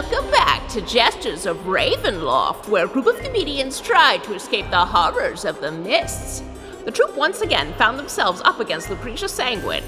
[0.00, 4.86] Welcome back to Jesters of Ravenloft, where a group of comedians tried to escape the
[4.86, 6.42] horrors of the mists.
[6.86, 9.84] The troupe once again found themselves up against Lucretia Sanguine.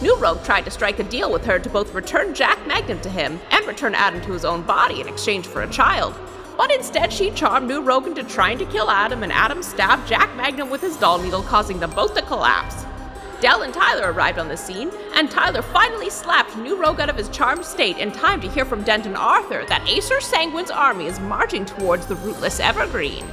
[0.00, 3.10] New Rogue tried to strike a deal with her to both return Jack Magnum to
[3.10, 6.14] him and return Adam to his own body in exchange for a child.
[6.56, 10.36] But instead, she charmed New Rogue into trying to kill Adam, and Adam stabbed Jack
[10.36, 12.85] Magnum with his doll needle, causing them both to collapse.
[13.40, 17.16] Del and Tyler arrived on the scene, and Tyler finally slapped New Rogue out of
[17.16, 21.20] his charmed state in time to hear from Denton Arthur that Aesyr Sanguine's army is
[21.20, 23.26] marching towards the rootless Evergreen.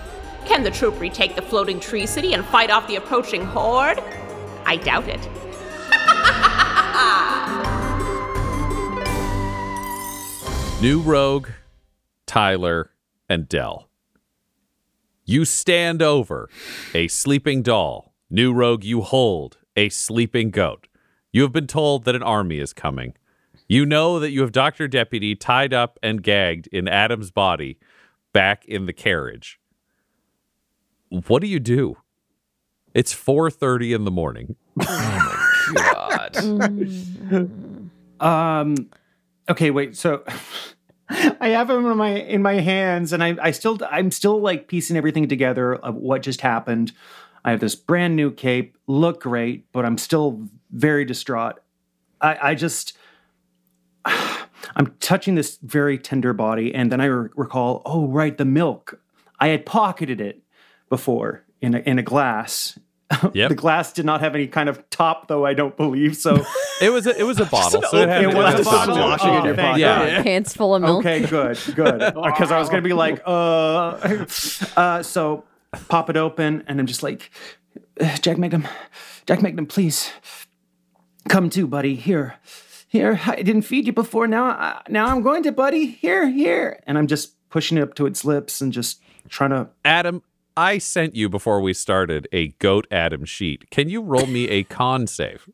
[0.46, 4.04] Can the troupe retake the floating tree city and fight off the approaching horde?
[4.66, 5.22] I doubt it.
[10.82, 11.48] New Rogue,
[12.28, 12.92] Tyler,
[13.30, 13.88] and Del.
[15.24, 16.50] You stand over
[16.94, 18.14] a sleeping doll.
[18.30, 20.88] New Rogue, you hold a sleeping goat.
[21.32, 23.14] You have been told that an army is coming.
[23.68, 24.88] You know that you have Dr.
[24.88, 27.78] Deputy tied up and gagged in Adam's body
[28.34, 29.60] back in the carriage.
[31.10, 31.98] What do you do?
[32.94, 34.56] It's 4:30 in the morning.
[35.76, 36.38] God.
[38.20, 38.90] Um.
[39.50, 39.98] Okay, wait.
[39.98, 40.24] So
[41.10, 44.70] I have them in my in my hands, and I I still I'm still like
[44.70, 46.94] piecing everything together of what just happened.
[47.46, 51.60] I have this brand new cape, look great, but I'm still very distraught.
[52.22, 52.94] I I just
[54.06, 59.00] I'm touching this very tender body, and then I re- recall, oh right, the milk.
[59.40, 60.42] I had pocketed it
[60.90, 62.80] before in a, in a glass.
[63.34, 63.50] Yep.
[63.50, 65.46] the glass did not have any kind of top, though.
[65.46, 66.44] I don't believe so.
[66.82, 67.82] It was a, it was a bottle.
[67.84, 68.96] so it, had, It was a bottle.
[68.96, 69.80] some- Washing in your thank pocket.
[69.80, 70.24] Yeah.
[70.24, 71.00] Pants full of milk.
[71.06, 72.00] Okay, good, good.
[72.16, 74.26] Because I was gonna be like, uh,
[74.76, 75.44] uh, so
[75.90, 77.32] pop it open, and I'm just like,
[78.00, 78.68] "Uh, Jack Magnum,
[79.26, 80.12] Jack Magnum, please
[81.30, 81.96] come to, buddy.
[81.96, 82.36] Here,
[82.88, 83.20] here.
[83.26, 84.28] I didn't feed you before.
[84.28, 85.86] Now, I, now I'm going to, buddy.
[85.86, 86.82] Here, here.
[86.86, 89.70] And I'm just pushing it up to its lips and just trying to.
[89.86, 90.22] Adam,
[90.56, 93.70] I sent you before we started a goat Adam sheet.
[93.72, 95.50] Can you roll me a con save?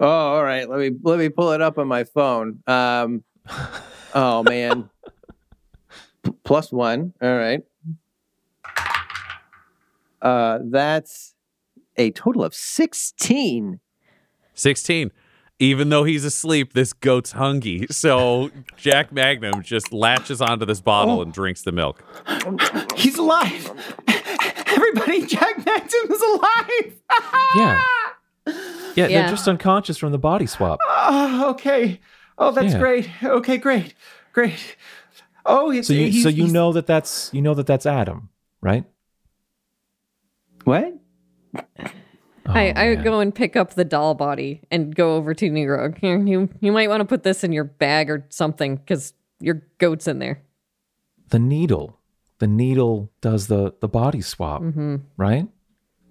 [0.00, 0.68] Oh, all right.
[0.68, 2.62] Let me let me pull it up on my phone.
[2.66, 3.22] Um,
[4.14, 4.88] oh man,
[6.22, 7.12] P- plus one.
[7.20, 7.62] All right.
[10.22, 11.34] Uh, that's
[11.96, 13.80] a total of sixteen.
[14.54, 15.10] 16.
[15.58, 17.86] Even though he's asleep, this goat's hungry.
[17.90, 22.02] So Jack Magnum just latches onto this bottle and drinks the milk.
[22.96, 23.70] He's alive.
[24.66, 26.94] Everybody, Jack Magnum is alive.
[27.54, 27.80] Yeah.
[28.94, 29.22] Yeah, Yeah.
[29.22, 30.78] they're just unconscious from the body swap.
[30.86, 31.98] Oh, okay.
[32.36, 32.78] Oh, that's Yeah.
[32.80, 33.08] great.
[33.24, 33.94] Okay, great,
[34.34, 34.76] great.
[35.46, 37.86] Oh, it's, So you he's, so you he's- know that that's you know that that's
[37.86, 38.28] Adam,
[38.60, 38.84] right?
[40.64, 40.94] What?
[41.54, 41.90] I,
[42.44, 45.92] Oh, I would go and pick up the doll body and go over to Nero.
[46.00, 49.62] Here, you you might want to put this in your bag or something because your
[49.78, 50.42] goat's in there.
[51.28, 51.98] the needle.
[52.40, 54.96] The needle does the the body swap, Mm-hmm.
[55.16, 55.46] right?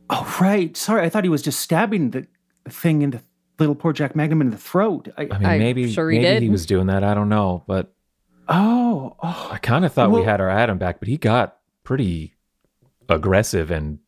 [0.10, 0.76] Oh, right.
[0.78, 2.26] Sorry, I thought he was just stabbing the
[2.70, 3.22] thing in the
[3.60, 5.10] little poor Jack Magnum in the throat.
[5.18, 6.44] I, I mean, I'm maybe sure he maybe did.
[6.44, 7.04] he was doing that.
[7.04, 7.94] I don't know, but
[8.48, 12.36] oh, oh, I kind of thought we had our Adam back, but he got pretty
[13.10, 14.00] aggressive and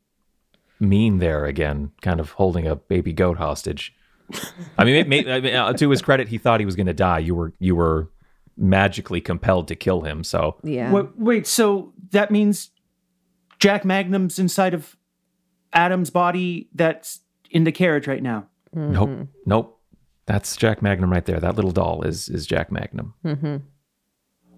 [0.80, 3.96] mean there again, kind of holding a baby goat hostage.
[4.78, 6.88] I mean, may- may- I mean, uh, to his credit, he thought he was going
[6.88, 7.20] to die.
[7.20, 8.10] You were you were
[8.58, 10.24] magically compelled to kill him.
[10.24, 10.92] So Yeah.
[10.92, 11.48] wait, wait.
[11.48, 12.70] So that means
[13.60, 14.96] Jack Magnum's inside of
[15.74, 18.48] Adam's body that's in the carriage right now?
[18.74, 19.28] Nope.
[19.46, 19.80] Nope.
[20.26, 21.40] That's Jack Magnum right there.
[21.40, 23.14] That little doll is is Jack Magnum.
[23.26, 23.58] Mm-hmm.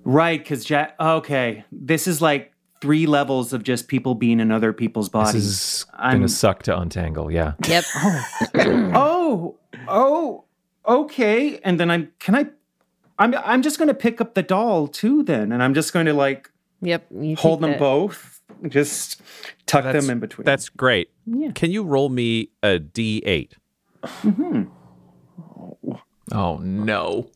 [0.03, 0.95] Right, because Jack.
[0.99, 2.51] Okay, this is like
[2.81, 5.33] three levels of just people being in other people's bodies.
[5.33, 7.31] This is I'm- gonna suck to untangle.
[7.31, 7.53] Yeah.
[7.67, 7.83] Yep.
[8.95, 9.57] oh,
[9.87, 10.43] oh,
[10.87, 11.59] okay.
[11.63, 12.11] And then I'm.
[12.19, 12.45] Can I?
[13.17, 13.33] I'm.
[13.35, 15.23] I'm just going to pick up the doll too.
[15.23, 16.51] Then, and I'm just going to like
[16.81, 17.07] Yep.
[17.11, 17.79] you hold them that.
[17.79, 18.41] both.
[18.67, 19.21] Just
[19.65, 20.45] tuck That's- them in between.
[20.45, 21.09] That's great.
[21.25, 21.51] Yeah.
[21.53, 23.51] Can you roll me a D8?
[24.03, 24.63] Mm-hmm.
[26.31, 27.29] Oh no.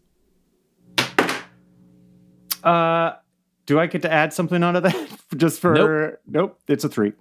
[2.64, 3.14] Uh,
[3.70, 5.10] do I get to add something onto that?
[5.38, 6.60] Just for nope.
[6.68, 7.14] It's a three.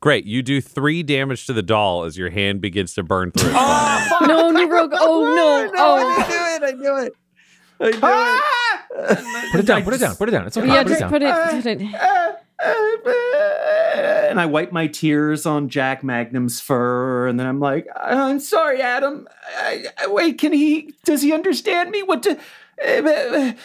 [0.00, 0.24] Great.
[0.24, 3.50] You do three damage to the doll as your hand begins to burn through.
[3.50, 4.24] its Ah!
[4.26, 4.92] No, new rogue.
[4.94, 5.70] Oh no.
[5.76, 5.98] Oh.
[6.18, 6.64] I knew it.
[6.64, 7.12] I knew it.
[7.78, 8.40] I knew Ah!
[9.52, 9.82] Put it down.
[9.84, 10.16] Put it down.
[10.16, 10.46] Put it down.
[10.46, 10.66] It's okay.
[10.66, 11.10] Yeah, put it just down.
[11.10, 11.34] put it.
[11.34, 11.80] Put it.
[14.30, 18.80] and I wipe my tears on Jack Magnum's fur, and then I'm like, "I'm sorry,
[18.80, 19.28] Adam.
[19.58, 20.94] I, I- wait, can he?
[21.04, 22.02] Does he understand me?
[22.02, 22.22] What?
[22.22, 22.36] Do,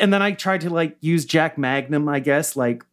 [0.00, 2.84] and then I tried to like use Jack Magnum, I guess, like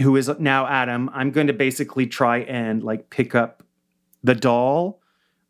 [0.00, 1.08] who is now Adam.
[1.12, 3.62] I'm going to basically try and like pick up
[4.22, 5.00] the doll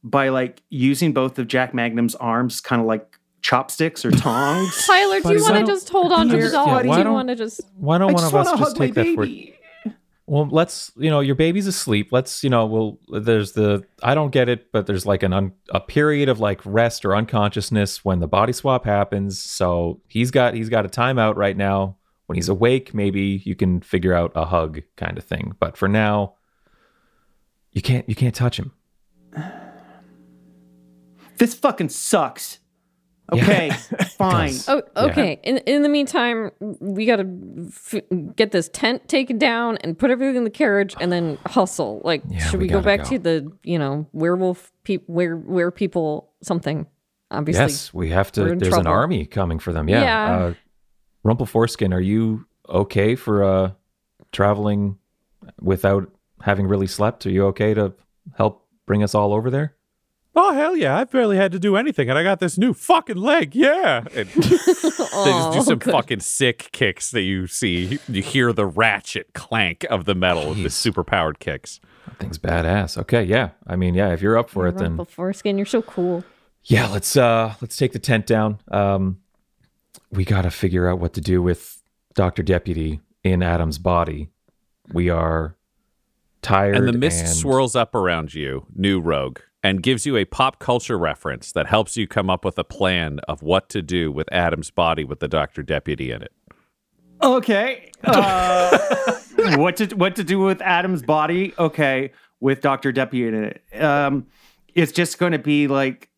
[0.03, 4.87] by like using both of Jack Magnum's arms, kind of like chopsticks or tongs.
[4.87, 6.67] Tyler, do you want to just hold on to Here, the doll?
[6.69, 7.61] yeah, do why you don't- want to just?
[7.77, 9.23] Why don't I one of us to just hug my take that for?
[9.25, 9.57] baby.
[10.27, 12.09] Well, let's you know your baby's asleep.
[12.11, 15.53] Let's you know we'll there's the I don't get it, but there's like an un,
[15.69, 19.39] a period of like rest or unconsciousness when the body swap happens.
[19.39, 21.97] So he's got he's got a timeout right now.
[22.27, 25.57] When he's awake, maybe you can figure out a hug kind of thing.
[25.61, 26.37] But for now,
[27.73, 28.73] you can't you can't touch him.
[31.37, 32.61] This fucking sucks.
[33.33, 33.71] Okay,
[34.19, 34.49] fine.
[34.49, 34.69] does.
[34.69, 35.03] Oh, Yeah.
[35.05, 35.41] okay.
[35.43, 36.51] In in the meantime,
[36.81, 38.03] we got to f-
[38.37, 42.03] get this tent taken down and put everything in the carriage, and then hustle.
[42.05, 43.11] Like, Yeah, should we we, go back go.
[43.11, 46.87] to the you know werewolf people, where where people something?
[47.31, 48.47] Obviously, Yes, we have to.
[48.47, 49.89] in There's an army coming for them.
[49.89, 50.03] Yeah.
[50.03, 50.37] Yeah.
[50.37, 50.55] Uh,
[51.25, 53.71] Rumple Foreskin, are you okay for uh,
[54.33, 54.99] traveling
[55.61, 56.11] without
[56.43, 57.25] having really slept?
[57.27, 57.95] Are you okay to
[58.37, 59.75] help bring us all over there?
[60.37, 60.97] Oh hell yeah!
[60.99, 63.55] I've barely had to do anything, and I got this new fucking leg.
[63.55, 65.93] Yeah, and they just do Oh, some good.
[65.93, 67.99] fucking sick kicks that you see.
[68.09, 71.79] You hear the ratchet clank of the metal with the super powered kicks.
[72.07, 72.99] That thing's badass.
[72.99, 73.51] Okay, yeah.
[73.67, 74.13] I mean, yeah.
[74.13, 76.25] If you're up for it, then Rumple foreskin, you're so cool.
[76.65, 76.89] yeah.
[76.89, 78.59] Let's uh, let's take the tent down.
[78.73, 79.21] Um,
[80.11, 81.81] we got to figure out what to do with
[82.15, 84.29] Doctor Deputy in Adam's body.
[84.93, 85.57] We are
[86.43, 90.27] tired, And the mist and- swirls up around you, new rogue, and gives you a
[90.27, 94.13] pop culture reference that helps you come up with a plan of what to do
[94.13, 96.33] with Adam's body with the Doctor Deputy in it.
[97.23, 97.91] Okay.
[98.05, 98.79] Uh,
[99.57, 101.55] what to what to do with Adam's body?
[101.59, 103.83] Okay, with Doctor Deputy in it.
[103.83, 104.27] Um,
[104.75, 106.11] it's just going to be like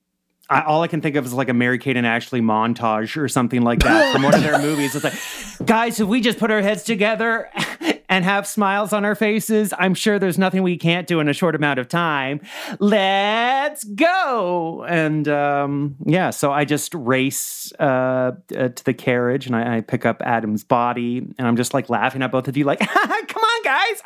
[0.49, 3.29] I, all I can think of is like a Mary Kate and Ashley montage or
[3.29, 4.95] something like that from one of their movies.
[4.95, 7.51] It's like, guys, if we just put our heads together
[8.09, 11.33] and have smiles on our faces, I'm sure there's nothing we can't do in a
[11.33, 12.41] short amount of time.
[12.79, 14.85] Let's go!
[14.89, 19.81] And um, yeah, so I just race uh, uh, to the carriage and I, I
[19.81, 23.43] pick up Adam's body, and I'm just like laughing at both of you, like, come
[23.43, 24.03] on, guys!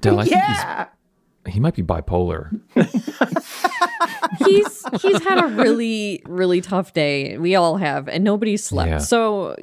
[0.00, 0.64] Del, I think he's,
[1.48, 2.50] he might be bipolar.
[4.44, 7.36] He's he's had a really really tough day.
[7.38, 8.90] We all have, and nobody slept.
[8.90, 8.98] Yeah.
[8.98, 9.54] So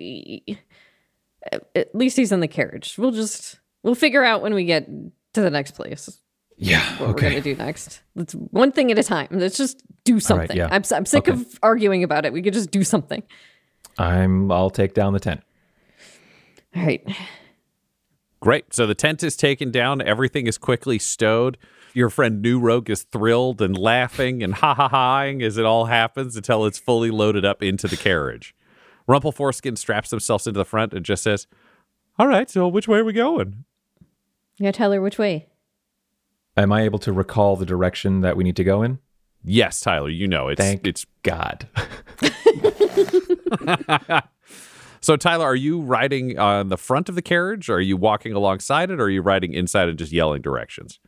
[1.76, 2.96] at least he's in the carriage.
[2.98, 4.88] We'll just we'll figure out when we get
[5.34, 6.20] to the next place
[6.58, 6.82] Yeah.
[7.00, 8.02] what we're gonna do next.
[8.16, 9.28] Let's one thing at a time.
[9.32, 10.56] Let's just do something.
[10.58, 10.68] yeah.
[10.72, 11.40] I'm I'm sick Okay.
[11.40, 12.34] of arguing about it.
[12.34, 13.24] We could just do something.
[13.98, 14.52] I'm.
[14.52, 15.42] I'll take down the tent.
[16.76, 17.04] All right.
[18.40, 18.74] Great.
[18.74, 20.02] So the tent is taken down.
[20.02, 21.58] Everything is quickly stowed.
[21.94, 25.86] Your friend New Rogue is thrilled and laughing and ha ha haing as it all
[25.86, 28.56] happens until it's fully loaded up into the carriage.
[29.08, 31.48] Rumple Foreskin straps themselves into the front and just says,
[32.20, 33.64] All right, so which way are we going?
[34.60, 35.48] Yeah, Tyler, which way?
[36.56, 39.00] Am I able to recall the direction that we need to go in?
[39.44, 41.68] Yes, Tyler, you know it's Thank it's God.
[45.02, 47.70] so Tyler, are you riding on the front of the carriage?
[47.70, 51.00] Or are you walking alongside it, or are you riding inside and just yelling directions?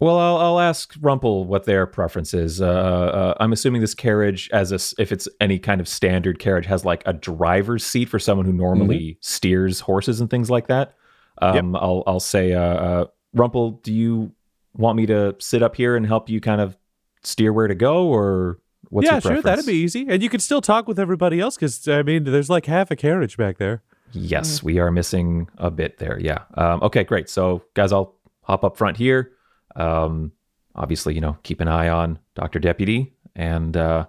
[0.00, 2.60] Well, I'll, I'll ask Rumple what their preference is.
[2.60, 6.66] Uh, uh, I'm assuming this carriage, as a, if it's any kind of standard carriage,
[6.66, 10.94] has like a driver's seat for someone who normally steers horses and things like that.
[11.40, 14.32] Um, I'll I'll say, uh, uh, Rumple, do you
[14.74, 16.76] want me to sit up here and help you kind of
[17.22, 18.58] steer where to go, or
[18.90, 20.06] what's yeah, your sure, that'd be easy.
[20.08, 22.96] And you could still talk with everybody else because I mean, there's like half a
[22.96, 23.82] carriage back there.
[24.12, 26.18] Yes, we are missing a bit there.
[26.20, 26.42] Yeah.
[26.54, 27.28] Um, okay, great.
[27.28, 29.32] So, guys, I'll hop up front here.
[29.74, 30.32] Um,
[30.74, 32.60] obviously, you know, keep an eye on Dr.
[32.60, 34.06] Deputy and uh,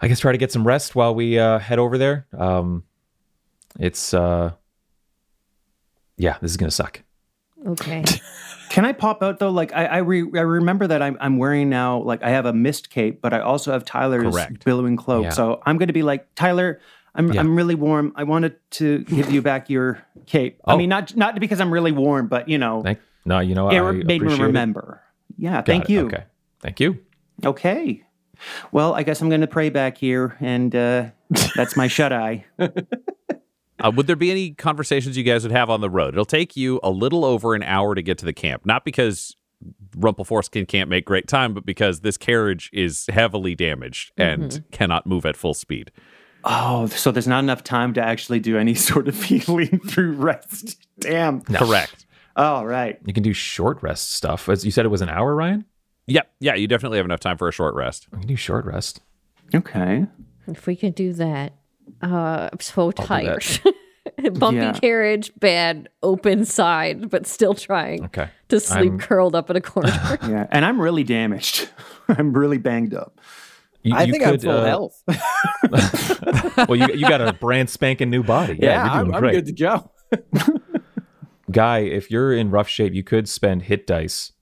[0.00, 2.26] I guess try to get some rest while we uh, head over there.
[2.36, 2.84] Um,
[3.78, 4.52] it's, uh,
[6.16, 7.02] yeah, this is going to suck.
[7.66, 8.02] Okay.
[8.70, 9.50] Can I pop out though?
[9.50, 12.52] Like I I, re- I remember that I'm I'm wearing now like I have a
[12.54, 14.64] mist cape, but I also have Tyler's Correct.
[14.64, 15.24] billowing cloak.
[15.24, 15.30] Yeah.
[15.30, 16.80] So I'm going to be like Tyler.
[17.14, 17.40] I'm Yeah.
[17.40, 18.12] I'm really warm.
[18.16, 20.60] I wanted to give you back your cape.
[20.64, 20.76] I Oh.
[20.78, 23.80] mean, not not because I'm really warm, but you know, Thank, no, you know, it
[23.80, 24.46] I made me appreciate it.
[24.46, 25.02] remember.
[25.36, 25.90] Yeah, Got thank it.
[25.92, 26.06] you.
[26.06, 26.24] Okay.
[26.60, 26.98] Thank you.
[27.44, 28.04] Okay.
[28.72, 31.06] Well, I guess I'm going to pray back here, and uh,
[31.56, 32.44] that's my shut eye.
[33.80, 36.14] Uh, would there be any conversations you guys would have on the road?
[36.14, 39.36] It'll take you a little over an hour to get to the camp, not because
[39.96, 45.06] Rumple Foreskin can't make great time, but because this carriage is heavily damaged and cannot
[45.06, 45.90] move at full speed.
[46.44, 50.78] Oh, so there's not enough time to actually do any sort of healing through rest.
[50.98, 51.42] Damn.
[51.42, 52.06] Correct.
[52.36, 52.98] All right.
[53.04, 54.48] You can do short rest stuff.
[54.48, 55.64] As you said, it was an hour, Ryan.
[56.06, 56.30] Yep.
[56.40, 58.08] Yeah, you definitely have enough time for a short rest.
[58.12, 59.00] We can do short rest.
[59.54, 60.06] Okay.
[60.46, 61.52] if we can do that.
[62.02, 62.96] Uh, I'm so that.
[63.06, 63.44] tired.
[64.38, 64.72] Bumpy Yeah.
[64.72, 68.28] carriage, bad open side, but still trying Okay.
[68.48, 69.90] to sleep I'm- curled up in a corner.
[70.28, 71.68] Yeah, and I'm really damaged.
[72.08, 73.20] I'm really banged up.
[73.82, 75.02] You, I you think I'm could, full uh, health.
[76.68, 78.58] well, you, you got a brand spanking new body.
[78.60, 79.90] Yeah, you're I'm, doing I'm good to go.
[81.50, 84.32] Guy, if you're in rough shape, you could spend hit dice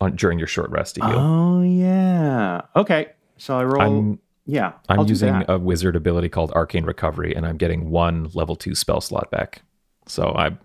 [0.00, 1.18] on during your short rest to heal.
[1.18, 2.62] Oh yeah.
[2.74, 3.08] Okay.
[3.36, 3.80] So I roll.
[3.82, 4.72] I'm yeah.
[4.88, 5.48] I'm I'll do using that.
[5.50, 9.62] a wizard ability called Arcane Recovery, and I'm getting one level two spell slot back.
[10.06, 10.56] So I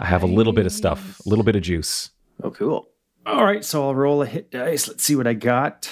[0.00, 2.10] I have a little bit of stuff, a little bit of juice.
[2.42, 2.88] Oh, cool.
[3.26, 3.64] All right.
[3.64, 4.88] So I'll roll a hit dice.
[4.88, 5.90] Let's see what I got.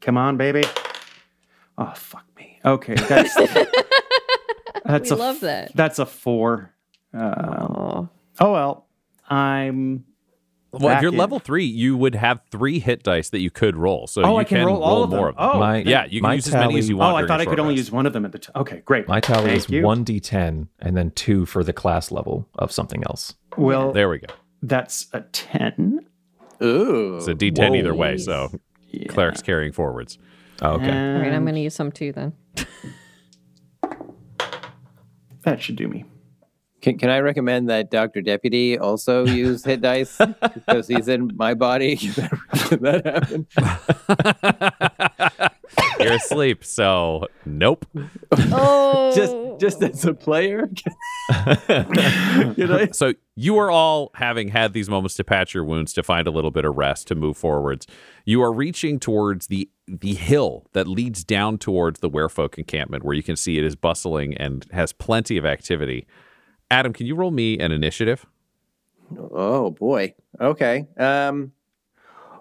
[0.00, 0.62] Come on, baby.
[1.78, 2.60] Oh fuck me.
[2.64, 2.94] Okay.
[2.94, 3.34] That's
[4.84, 5.74] that's we a love that.
[5.74, 6.74] that's a four.
[7.12, 7.34] Uh,
[7.68, 8.08] Oh,
[8.40, 8.86] oh well.
[9.28, 10.04] I'm.
[10.72, 11.18] Well, if you're in.
[11.18, 14.06] level three, you would have three hit dice that you could roll.
[14.06, 15.18] So Oh, you I can roll all of them.
[15.18, 15.44] more of them.
[15.44, 17.12] Oh, My- yeah, you can my use as many as you want.
[17.12, 17.86] Oh, I thought I short could only rest.
[17.86, 18.38] use one of them at the.
[18.38, 19.08] T- okay, great.
[19.08, 19.82] My tally Thank is you.
[19.82, 23.34] one d10 and then two for the class level of something else.
[23.56, 24.28] Well, There we go.
[24.62, 26.06] that's a ten.
[26.62, 27.16] Ooh.
[27.16, 28.16] It's a D10 either way.
[28.18, 28.52] So
[29.08, 30.18] cleric's carrying forwards.
[30.62, 30.84] Oh, okay.
[30.90, 31.32] all right.
[31.32, 32.34] I'm going to use some too then.
[35.42, 36.04] That should do me.
[36.80, 38.22] Can, can I recommend that Dr.
[38.22, 40.16] Deputy also use hit dice
[40.54, 41.96] because he's in my body?
[41.96, 43.46] Can that happen?
[46.00, 47.84] You're asleep, so nope.
[48.32, 50.70] Oh, Just just as a player?
[51.30, 56.02] Can I- So you are all having had these moments to patch your wounds, to
[56.02, 57.86] find a little bit of rest, to move forwards.
[58.24, 63.14] You are reaching towards the the hill that leads down towards the Werefolk encampment, where
[63.14, 66.06] you can see it is bustling and has plenty of activity.
[66.70, 68.26] Adam, can you roll me an initiative?
[69.32, 70.14] Oh boy.
[70.40, 70.86] Okay.
[70.96, 71.52] Um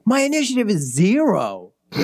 [0.06, 1.74] my initiative is zero.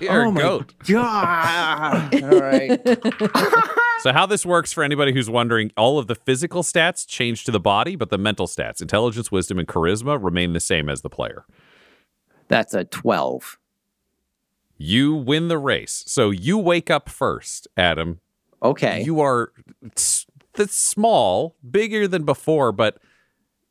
[0.00, 0.74] You're oh a my goat.
[0.86, 2.22] God.
[2.22, 2.80] All right.
[4.02, 7.52] So how this works for anybody who's wondering, all of the physical stats change to
[7.52, 11.08] the body, but the mental stats, intelligence, wisdom, and charisma remain the same as the
[11.08, 11.44] player.
[12.48, 13.60] That's a 12.
[14.76, 16.02] You win the race.
[16.08, 18.18] So you wake up first, Adam.
[18.60, 19.04] Okay.
[19.04, 19.52] You are
[20.54, 22.98] that's small, bigger than before, but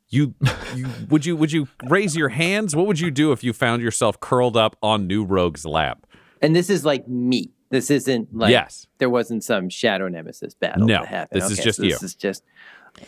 [0.08, 0.34] you
[0.74, 2.74] you would you would you raise your hands?
[2.76, 6.06] What would you do if you found yourself curled up on New Rogue's lap?
[6.40, 7.50] and this is like me.
[7.70, 8.86] This isn't like yes.
[8.98, 11.40] there wasn't some shadow nemesis battle No, that happened.
[11.40, 11.90] this is just so you.
[11.92, 12.42] This is just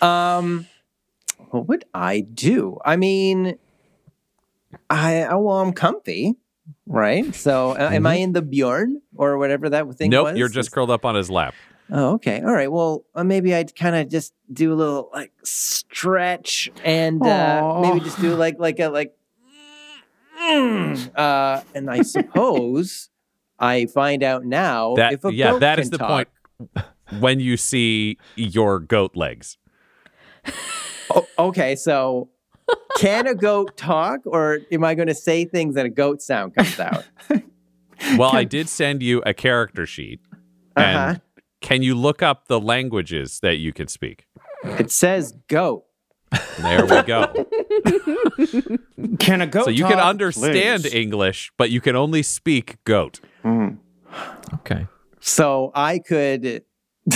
[0.01, 0.67] um
[1.51, 2.79] what would I do?
[2.85, 3.59] I mean
[4.89, 6.35] I well I'm comfy,
[6.87, 7.35] right?
[7.35, 10.11] So uh, am I in the Bjorn or whatever that thing Mm-hmm.
[10.11, 10.39] Nope, was?
[10.39, 11.55] you're just curled up on his lap.
[11.91, 12.41] Oh, okay.
[12.41, 12.71] All right.
[12.73, 18.01] Well, uh, maybe I'd kind of just do a little like stretch and uh, maybe
[18.01, 19.15] just do like like a like
[21.17, 23.11] uh and I suppose
[23.59, 26.29] I find out now That if a yeah, goat that can is the talk.
[26.69, 26.87] point
[27.21, 29.59] when you see your goat legs.
[31.11, 32.29] Oh, okay, so
[32.97, 36.55] can a goat talk or am I going to say things and a goat sound
[36.55, 37.05] comes out?
[38.19, 40.21] Well, I did send you a character sheet.
[40.77, 41.15] And Uh-huh.
[41.65, 44.27] Can you look up the languages that you can speak?
[44.65, 45.85] It says goat.
[46.59, 47.33] There we go.
[49.19, 49.65] Can a goat?
[49.65, 50.95] so you can talk, understand please?
[50.95, 53.21] English, but you can only speak goat.
[53.45, 53.79] Mm.
[54.55, 54.87] Okay.
[55.21, 56.65] So I could.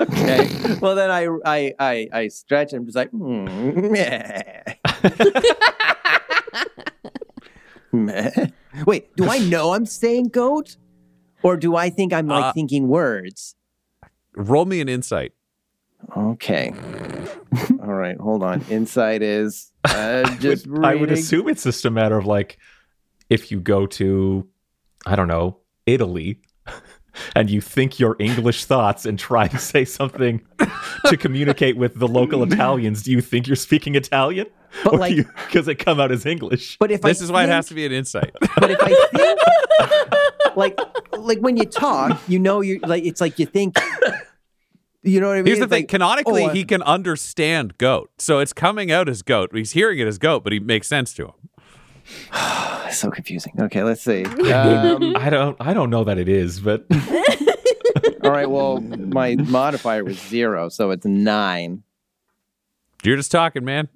[0.00, 0.76] okay.
[0.80, 2.72] Well, then I I I, I stretch.
[2.72, 4.42] and I'm just like, "Hmm, meh."
[7.92, 8.30] Meh.
[8.86, 10.76] Wait, do I know I'm saying goat,
[11.46, 13.54] or do I think I'm like Uh, thinking words?
[14.34, 15.32] Roll me an insight.
[16.16, 16.72] Okay.
[17.80, 18.62] All right, hold on.
[18.70, 21.18] Insight is uh, just I would reading.
[21.18, 22.58] assume it's just a matter of like
[23.30, 24.46] if you go to,
[25.06, 26.40] I don't know, Italy,
[27.34, 30.42] and you think your English thoughts and try to say something
[31.06, 33.02] to communicate with the local Italians.
[33.02, 34.46] Do you think you're speaking Italian?
[34.84, 36.76] But or like- because it come out as English.
[36.78, 38.32] But if This I is why it has to be an insight.
[38.58, 38.88] But if I
[40.46, 40.78] think, like,
[41.18, 43.78] like when you talk, you know, you like it's like you think.
[45.02, 45.46] You know what I mean?
[45.46, 48.90] Here's the It's thing: like, canonically, oh, I- he can understand goat, so it's coming
[48.90, 49.50] out as goat.
[49.54, 51.32] He's hearing it as goat, but he makes sense to him.
[52.90, 53.52] so confusing.
[53.60, 54.24] Okay, let's see.
[54.24, 55.56] Um, I don't.
[55.60, 56.86] I don't know that it is, but
[58.24, 58.50] all right.
[58.50, 61.82] Well, my modifier was zero, so it's nine.
[63.04, 63.88] You're just talking, man.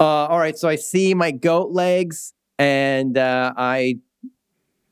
[0.00, 3.98] Uh, all right, so I see my goat legs, and uh, I,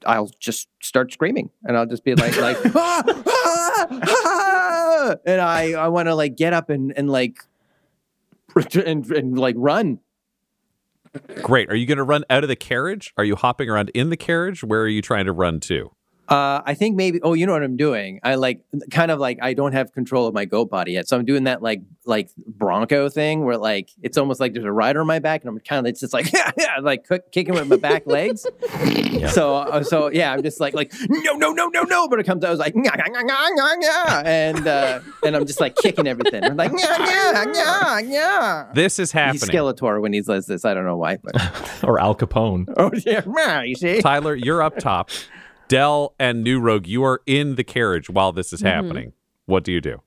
[0.05, 5.73] I'll just start screaming, and I'll just be like, like, "Ah, ah, ah," and I,
[5.73, 7.39] I want to like get up and and like,
[8.87, 10.01] and, and like run.
[11.43, 11.71] Great.
[11.71, 13.15] Are you going to run out of the carriage?
[13.17, 14.63] Are you hopping around in the carriage?
[14.63, 15.91] Where are you trying to run to?
[16.29, 17.21] Uh, I think maybe.
[17.23, 18.21] Oh, you know what I'm doing?
[18.23, 21.17] I like kind of like I don't have control of my goat body yet, so
[21.17, 25.01] I'm doing that like like Bronco thing where like it's almost like there's a rider
[25.01, 26.31] on my back, and I'm kind of it's just like
[26.83, 28.47] like kicking with my back legs.
[29.33, 32.25] So uh, so yeah, I'm just like like no no no no no, but it
[32.25, 35.45] comes out I was like "Nya, nya, nya, nya, nya, nya," and uh, and I'm
[35.45, 36.45] just like kicking everything.
[36.45, 38.75] I'm like nya nya nya nya.
[38.75, 39.41] This is happening.
[39.41, 39.49] He's.
[39.49, 40.65] Skeletor when he says this.
[40.65, 41.35] I don't know why, but
[41.85, 42.67] or Al Capone.
[42.77, 44.01] oh yeah, you see.
[44.01, 45.11] Tyler, you're up top.
[45.69, 49.13] Del and New Rogue, you are in the carriage while this is happening.
[49.47, 50.03] What do you do?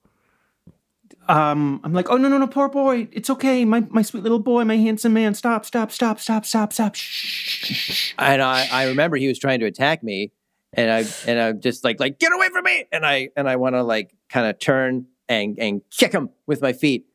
[1.28, 3.08] Um, I'm like, oh no, no, no, poor boy.
[3.12, 3.64] It's okay.
[3.64, 5.34] My my sweet little boy, my handsome man.
[5.34, 6.96] Stop, stop, stop, stop, stop, stop.
[6.96, 10.32] Shh, and I, I remember he was trying to attack me
[10.74, 13.56] and I and I'm just like like get away from me and I and I
[13.58, 17.06] want to like kind of turn and and kick him with my feet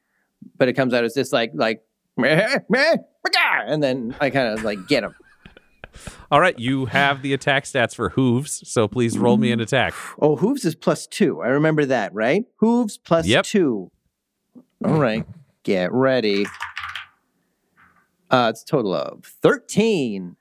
[0.56, 1.82] but it comes out as just like like
[2.16, 2.96] meh, meh,
[3.28, 5.14] meh, and then I kind of like get him
[6.30, 9.94] All right, you have the attack stats for hooves, so please roll me an attack.
[10.20, 13.44] oh hooves is plus two I remember that right hooves plus Yep.
[13.44, 13.90] two
[14.84, 15.24] all right
[15.62, 16.44] get ready
[18.30, 20.36] uh it's a total of 13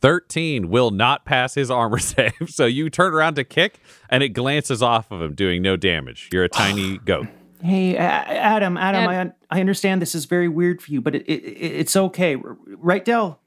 [0.00, 2.32] 13 will not pass his armor save.
[2.46, 6.28] So you turn around to kick, and it glances off of him, doing no damage.
[6.32, 7.26] You're a tiny goat.
[7.64, 11.16] Hey, Adam, Adam, Ad- I un- I understand this is very weird for you, but
[11.16, 13.40] it, it, it it's okay, R- right, Del?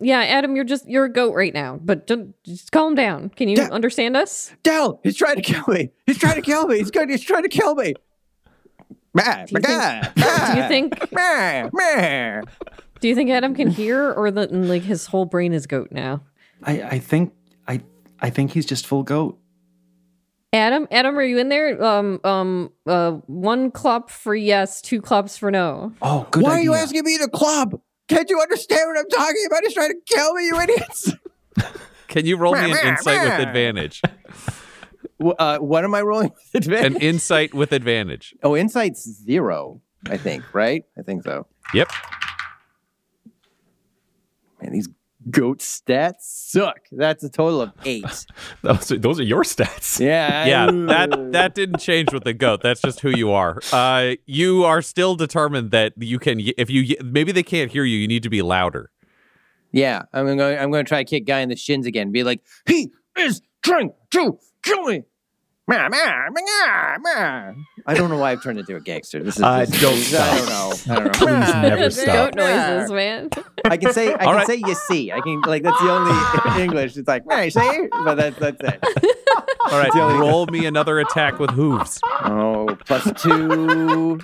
[0.00, 3.28] Yeah, Adam, you're just you're a goat right now, but just, just calm down.
[3.30, 4.52] Can you Da- understand us?
[4.62, 5.90] Del, he's trying to kill me.
[6.06, 6.78] He's trying to kill me.
[6.78, 7.08] He's going.
[7.08, 7.94] He's trying to kill me.
[9.14, 12.40] Meh, Do you think- Do you think meh, meh.
[13.00, 16.22] do you think Adam can hear or that like his whole brain is goat now?
[16.64, 17.32] I I think
[17.68, 17.80] I
[18.20, 19.38] I think he's just full goat.
[20.54, 21.82] Adam, Adam, are you in there?
[21.82, 25.92] Um, um, uh, one clap for yes, two claps for no.
[26.02, 27.80] Oh, good Why are you asking me to club?
[28.12, 29.62] Can't you understand what I'm talking about?
[29.64, 31.12] He's trying to kill me, you idiots.
[32.08, 34.02] Can you roll me an insight with advantage?
[35.38, 38.34] Uh, what am I rolling with An insight with advantage.
[38.42, 39.80] oh, insight's zero.
[40.10, 40.52] I think.
[40.52, 40.84] Right?
[40.98, 41.46] I think so.
[41.72, 41.90] Yep.
[44.60, 44.88] Man, these
[45.30, 46.80] goat stats suck.
[46.90, 48.26] That's a total of eight.
[48.62, 50.00] Those are, those are your stats.
[50.00, 50.44] yeah.
[50.46, 52.60] Yeah, that that didn't change with the goat.
[52.62, 53.58] That's just who you are.
[53.72, 56.40] Uh, you are still determined that you can.
[56.58, 58.90] If you maybe they can't hear you, you need to be louder.
[59.72, 60.58] Yeah, I'm going.
[60.58, 62.12] I'm going to try to kick guy in the shins again.
[62.12, 65.04] Be like, he is trying to kill me.
[65.68, 65.88] I
[67.94, 69.22] don't know why I've turned into a gangster.
[69.22, 69.42] This is.
[69.42, 70.72] This don't is- I don't know.
[70.88, 71.10] I don't know.
[71.12, 72.06] Please never stop.
[72.06, 73.30] Goat noises, man.
[73.64, 74.08] I can say.
[74.08, 74.46] I All can right.
[74.46, 75.12] say you see.
[75.12, 76.96] I can like that's the only English.
[76.96, 78.84] It's like, hey, see, but that's that's it.
[79.70, 82.00] All right, roll me another attack with hooves.
[82.24, 84.20] Oh, plus two.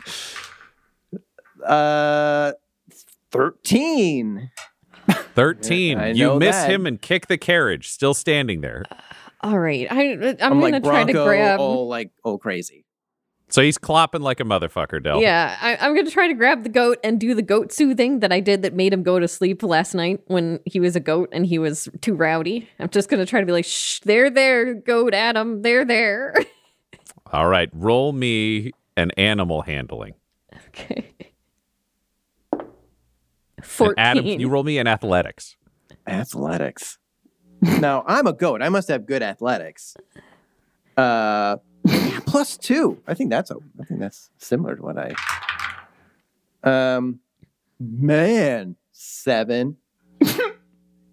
[1.64, 2.52] Uh,
[3.30, 4.50] thirteen.
[5.34, 5.98] Thirteen.
[5.98, 6.70] I you miss that.
[6.70, 8.84] him and kick the carriage, still standing there.
[9.40, 11.60] All right, I, I'm, I'm, gonna like try Bronco, to grab.
[11.60, 12.84] all like oh crazy.
[13.50, 15.22] So he's clopping like a motherfucker, Del.
[15.22, 18.32] Yeah, I, I'm gonna try to grab the goat and do the goat soothing that
[18.32, 21.30] I did that made him go to sleep last night when he was a goat
[21.32, 22.68] and he was too rowdy.
[22.78, 26.34] I'm just gonna try to be like, shh, there, there, goat Adam, there, there.
[27.32, 30.14] All right, roll me an animal handling.
[30.68, 31.14] okay.
[32.52, 34.04] And Fourteen.
[34.04, 35.56] Adam, you roll me an athletics.
[36.06, 36.97] Athletics.
[37.62, 38.62] Now I'm a goat.
[38.62, 39.96] I must have good athletics.
[40.96, 41.56] Uh,
[42.26, 43.00] plus two.
[43.06, 43.56] I think that's a.
[43.80, 45.14] I think that's similar to what I.
[46.64, 47.20] Um,
[47.78, 49.76] man, seven.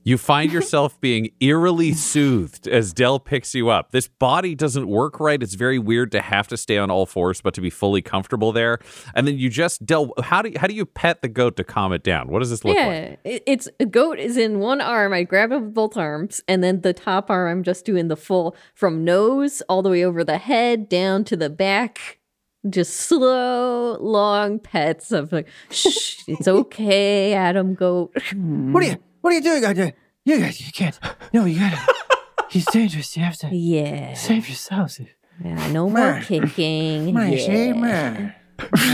[0.06, 3.92] You find yourself being eerily soothed as Del picks you up.
[3.92, 5.42] This body doesn't work right.
[5.44, 8.52] It's very weird to have to stay on all fours, but to be fully comfortable
[8.54, 8.80] there.
[9.16, 10.14] And then you just Del.
[10.24, 12.28] How do you, how do you pet the goat to calm it down?
[12.30, 12.86] What does this look like?
[12.86, 15.12] yeah, it- it's a goat is in one arm.
[15.12, 18.16] I grab it with both arms, and then the top arm, I'm just doing the
[18.16, 22.20] full from nose all the way over the head down to the back.
[22.70, 28.12] Just slow, long pets of like, shh, it's okay, Adam Goat.
[28.34, 28.98] What are you?
[29.26, 29.94] What are you doing out there?
[30.24, 31.00] You guys, you can't.
[31.34, 31.80] No, you gotta.
[32.52, 33.18] He's dangerous.
[33.18, 35.02] You have to Yeah, save yourselves.
[35.44, 37.10] yeah no more kicking.
[37.10, 38.34] Yeah.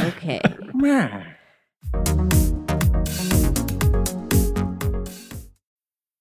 [0.08, 0.40] Okay.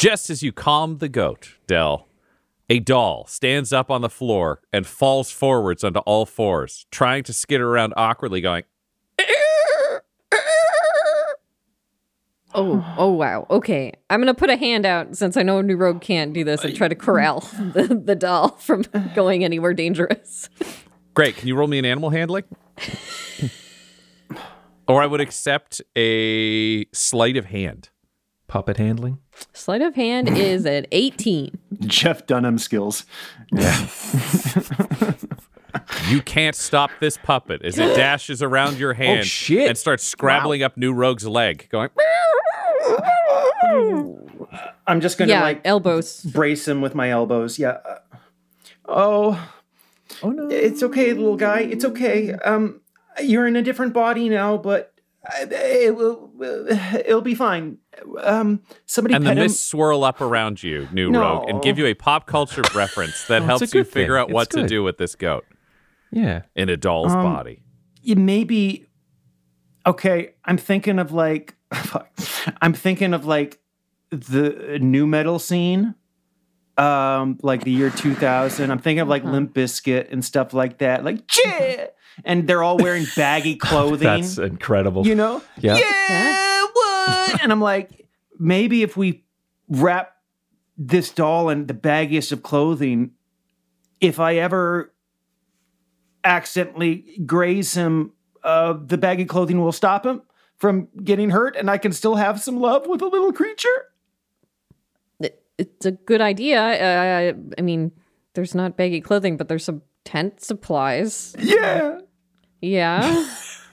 [0.00, 2.08] Just as you calm the goat, Del,
[2.70, 7.34] a doll stands up on the floor and falls forwards onto all fours, trying to
[7.34, 8.62] skitter around awkwardly, going,
[12.54, 13.46] Oh, oh wow.
[13.50, 13.92] Okay.
[14.08, 16.74] I'm gonna put a hand out since I know New Rogue can't do this and
[16.74, 20.48] try to corral the, the doll from going anywhere dangerous.
[21.12, 21.36] Great.
[21.36, 22.44] Can you roll me an animal handling?
[24.88, 27.90] or I would accept a sleight of hand.
[28.50, 29.18] Puppet handling.
[29.52, 31.56] Sleight of hand is at 18.
[31.82, 33.06] Jeff Dunham skills.
[33.52, 33.86] Yeah.
[36.08, 39.68] You can't stop this puppet as it dashes around your hand shit.
[39.68, 41.90] and starts scrabbling up New Rogue's leg, going,
[44.84, 46.22] I'm just gonna yeah, like elbows.
[46.24, 47.58] brace him with my elbows.
[47.58, 47.78] Yeah.
[47.88, 47.98] Uh,
[48.88, 49.52] Oh.
[50.24, 50.48] Oh no.
[50.48, 51.60] It's okay, little guy.
[51.60, 52.32] It's okay.
[52.32, 52.80] Um,
[53.22, 54.92] you're in a different body now, but
[55.24, 56.32] uh, it will.
[56.40, 57.78] It'll be fine.
[58.22, 59.44] Um, somebody and the pet him.
[59.44, 63.42] mists swirl up around you, New Rogue, and give you a pop culture reference that
[63.42, 64.20] Oh, helps you figure thing.
[64.22, 65.44] out what It's to do with this goat
[66.12, 66.42] Yeah.
[66.54, 67.62] in a doll's Um, body.
[68.02, 68.86] you maybe
[69.86, 71.54] okay i'm thinking of like
[72.62, 73.58] i'm thinking of like
[74.10, 75.94] the nu metal scene
[76.78, 81.02] um like the year 2000 i'm thinking of like Limp Bizkit and stuff like that
[81.04, 81.86] like yeah
[82.24, 85.06] and they're all wearing baggy clothing That's incredible.
[85.06, 85.76] you know Yeah.
[85.76, 86.59] yeah
[87.06, 88.08] what and i'm like
[88.38, 89.24] maybe if we
[89.68, 90.16] wrap
[90.76, 93.10] this doll in the baggiest of clothing
[94.00, 94.92] if i ever
[96.24, 100.22] accidentally graze him uh, the baggy clothing will stop him
[100.56, 103.86] from getting hurt and i can still have some love with a little creature
[105.58, 106.56] It's a good idea.
[106.58, 107.92] Uh, I mean,
[108.32, 111.36] there's not baggy clothing, but there's some tent supplies.
[111.38, 112.00] yeah
[112.62, 113.28] Yeah.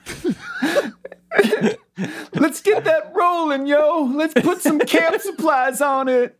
[2.35, 6.37] let's get that rolling yo let's put some camp supplies on it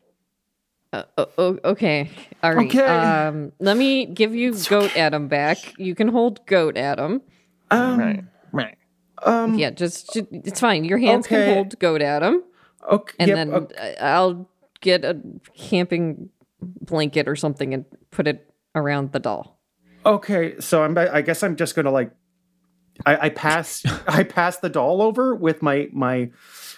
[0.94, 2.10] Uh, o- o- okay.
[2.42, 2.68] All right.
[2.70, 2.86] Okay.
[2.86, 5.58] Um, let me give you Goat Adam back.
[5.78, 7.22] You can hold Goat Adam.
[7.72, 8.30] um,
[9.24, 10.86] um Yeah, just, ju- it's fine.
[10.86, 11.36] Your hands Okay.
[11.46, 12.42] can hold Goat Adam,
[12.90, 13.96] okay and yep, then okay.
[14.00, 14.48] I- I'll
[14.80, 15.20] get a
[15.56, 16.30] camping
[16.62, 19.60] blanket or something and put it around the doll.
[20.06, 20.98] Okay, so I'm.
[20.98, 22.12] I guess I'm just gonna like.
[23.06, 23.84] I, I pass.
[24.08, 26.32] I pass the doll over with my my,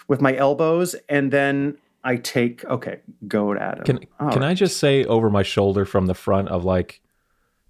[0.08, 2.66] with my elbows, and then I take.
[2.66, 3.84] Okay, go at him.
[3.86, 7.02] Can can I just say over my shoulder from the front of like,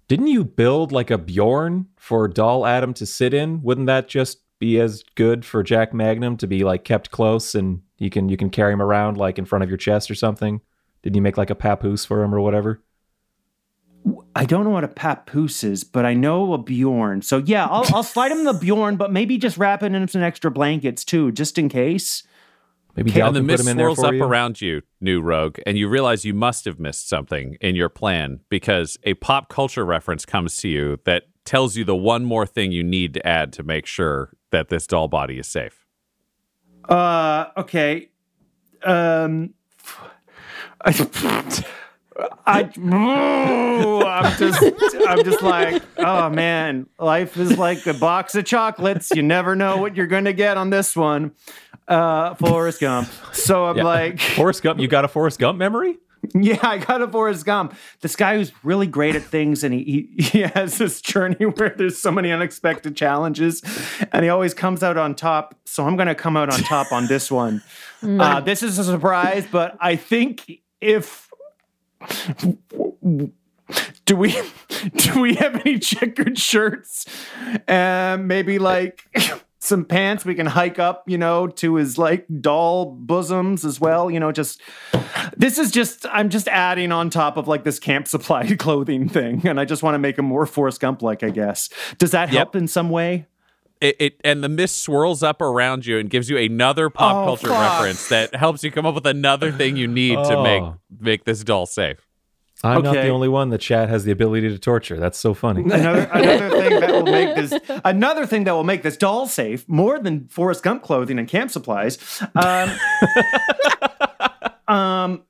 [0.08, 3.62] didn't you build like a Bjorn for Doll Adam to sit in?
[3.62, 7.82] Wouldn't that just be as good for Jack Magnum to be like kept close and
[7.98, 10.60] you can you can carry him around like in front of your chest or something?
[11.02, 12.82] Didn't you make like a papoose for him or whatever?
[14.34, 17.22] I don't know what a papoose is, but I know a Bjorn.
[17.22, 20.22] So yeah, I'll I'll slide him the Bjorn, but maybe just wrap it in some
[20.22, 22.22] extra blankets too, just in case.
[22.96, 24.24] Maybe Del and the can put mist him in there swirls up you.
[24.24, 28.40] around you, New Rogue, and you realize you must have missed something in your plan
[28.48, 32.72] because a pop culture reference comes to you that tells you the one more thing
[32.72, 35.86] you need to add to make sure that this doll body is safe.
[36.88, 38.10] Uh, okay.
[38.82, 39.54] Um,
[42.46, 44.62] I, I, I'm just,
[45.06, 49.10] I'm just like, oh man, life is like a box of chocolates.
[49.10, 51.32] You never know what you're going to get on this one.
[51.88, 53.08] Uh, Forrest Gump.
[53.32, 53.84] So I'm Yeah.
[53.84, 55.98] like, Forrest Gump, you got a Forrest Gump memory?
[56.34, 57.74] Yeah, I got a Forrest Gump.
[58.02, 59.82] This guy who's really great at things, and he,
[60.18, 63.62] he he has this journey where there's so many unexpected challenges,
[64.12, 65.54] and he always comes out on top.
[65.64, 67.62] So I'm going to come out on top on this one.
[68.02, 71.28] Uh, this is a surprise, but I think if
[74.04, 74.34] do we
[74.96, 77.06] do we have any checkered shirts?
[77.66, 79.02] And maybe like
[79.62, 84.10] some pants we can hike up you know to his like doll bosoms as well
[84.10, 84.60] you know just
[85.36, 89.46] this is just i'm just adding on top of like this camp supply clothing thing
[89.46, 91.68] and i just want to make him more forrest gump like i guess.
[91.98, 93.26] Does that help in some way
[93.80, 97.24] It, it and the mist swirls up around you and gives you another pop Oh,
[97.24, 97.72] culture fuck.
[97.80, 100.76] reference that helps you come up with another thing you need to make Oh.
[101.00, 102.06] make this doll safe.
[102.62, 105.00] I'm not the only one that chat has the ability to torture.
[105.00, 105.62] That's so funny.
[105.64, 107.54] another another thing that will make this
[107.86, 111.50] another thing that will make this doll safe more than Forrest Gump clothing and camp
[111.50, 111.96] supplies.
[112.34, 112.70] Um,
[114.68, 115.22] um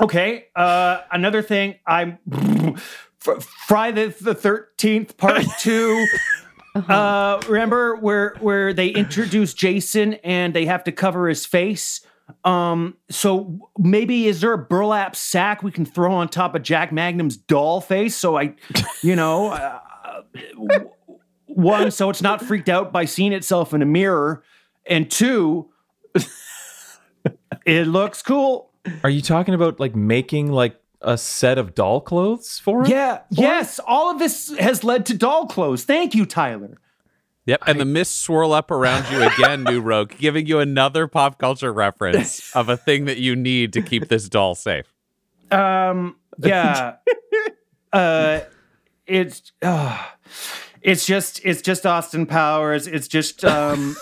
[0.00, 2.18] okay, uh another thing I'm
[3.18, 6.06] Fr- Friday the Thirteenth Part Two.
[6.88, 12.00] Uh, remember where where they introduce Jason and they have to cover his face.
[12.44, 16.92] Um, so maybe is there a burlap sack we can throw on top of Jack
[16.92, 18.16] Magnum's doll face?
[18.16, 18.54] So I,
[19.02, 20.20] you know, uh,
[21.46, 24.44] one, so it's not freaked out by seeing itself in a mirror,
[24.86, 25.70] and two,
[27.66, 28.70] it looks cool.
[29.02, 32.90] Are you talking about like making like a set of doll clothes for him?
[32.90, 35.84] Yeah, yes, all of this has led to doll clothes.
[35.84, 36.78] Thank you, Tyler.
[37.46, 41.38] Yep, and the mists swirl up around you again, New Rogue, giving you another pop
[41.38, 44.92] culture reference of a thing that you need to keep this doll safe.
[45.50, 46.96] Um, yeah.
[47.92, 48.40] uh,
[49.06, 50.04] it's uh,
[50.82, 52.86] it's just it's just Austin Powers.
[52.86, 53.96] It's just um,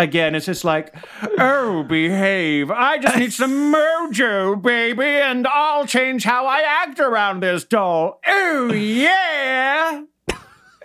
[0.00, 0.94] again, it's just like,
[1.38, 2.70] oh, behave.
[2.70, 8.20] I just need some mojo, baby, and I'll change how I act around this doll.
[8.26, 10.02] Oh yeah.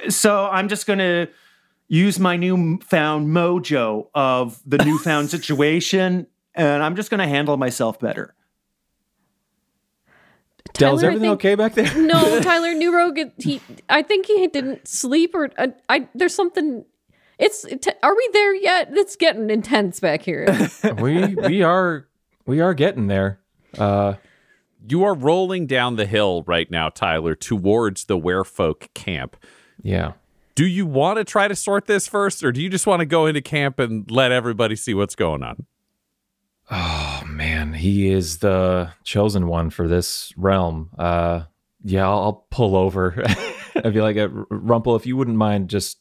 [0.09, 1.29] So I'm just gonna
[1.87, 8.35] use my newfound mojo of the newfound situation, and I'm just gonna handle myself better.
[10.73, 11.95] Del's Tyler, I everything think- okay back there?
[11.97, 13.19] No, Tyler New Rogue.
[13.37, 16.07] He, I think he didn't sleep, or uh, I.
[16.13, 16.83] There's something.
[17.37, 17.65] It's.
[17.65, 18.89] It, are we there yet?
[18.91, 20.47] It's getting intense back here.
[20.99, 22.07] we we are
[22.45, 23.39] we are getting there.
[23.77, 24.15] Uh
[24.87, 29.35] You are rolling down the hill right now, Tyler, towards the Werefolk camp.
[29.81, 30.13] yeah.
[30.55, 33.05] Do you want to try to sort this first, or do you just want to
[33.05, 35.65] go into camp and let everybody see what's going on?
[36.71, 40.89] Oh man, he is the chosen one for this realm.
[40.97, 41.43] Uh
[41.83, 43.21] yeah, I'll, I'll pull over.
[43.75, 44.17] I'd be like,
[44.49, 45.99] Rumple, if you wouldn't mind just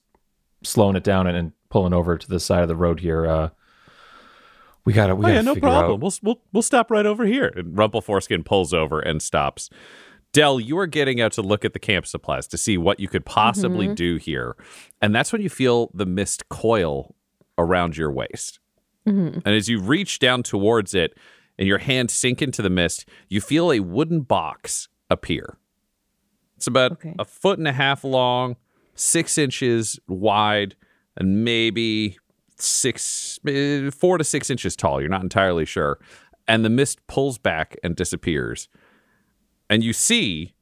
[0.65, 3.27] slowing it down and, and pulling over to the side of the road here.
[3.27, 3.49] Uh,
[4.85, 5.93] we gotta, we oh yeah, no problem.
[5.95, 7.53] out- We'll, we'll we'll stop right over here.
[7.57, 9.71] And Rumple Foreskin pulls over and stops.
[10.33, 13.07] Del, you are getting out to look at the camp supplies to see what you
[13.09, 14.57] could possibly do here,
[15.01, 17.15] and that's when you feel the mist coil
[17.57, 18.59] around your waist.
[19.07, 21.17] And as you reach down towards it,
[21.59, 25.57] and your hand sink into the mist, you feel a wooden box appear.
[26.57, 27.15] It's about Okay.
[27.19, 28.57] a foot and a half long,
[28.95, 30.77] six inches wide,
[31.17, 32.19] and maybe
[32.57, 35.01] six, eh, four to six inches tall.
[35.01, 35.99] You're not entirely sure.
[36.47, 38.69] And the mist pulls back and disappears.
[39.71, 40.55] And you see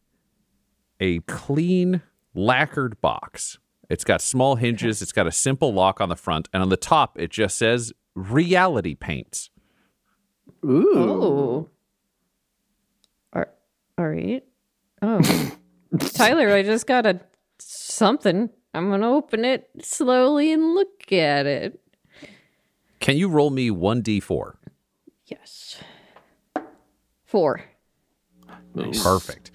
[1.01, 2.03] a clean,
[2.35, 3.59] lacquered box.
[3.91, 6.77] It's got small hinges, it's got a simple lock on the front, and on the
[6.77, 9.51] top, it just says reality paints.
[10.65, 10.93] Ooh.
[10.97, 11.71] Oh.
[13.35, 13.45] All
[13.99, 14.45] all right.
[15.03, 15.21] Oh.
[16.15, 17.21] Tyler, I just got a
[17.69, 18.51] something.
[18.75, 21.81] I'm going to open it slowly and look at it.
[23.01, 24.55] Can you roll me 1d4?
[25.27, 25.79] Yes.
[27.25, 27.65] Four.
[29.03, 29.51] Perfect.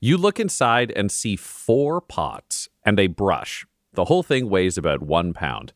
[0.00, 3.66] You look inside and see four pots and a brush.
[3.94, 5.72] The whole thing weighs about one pound.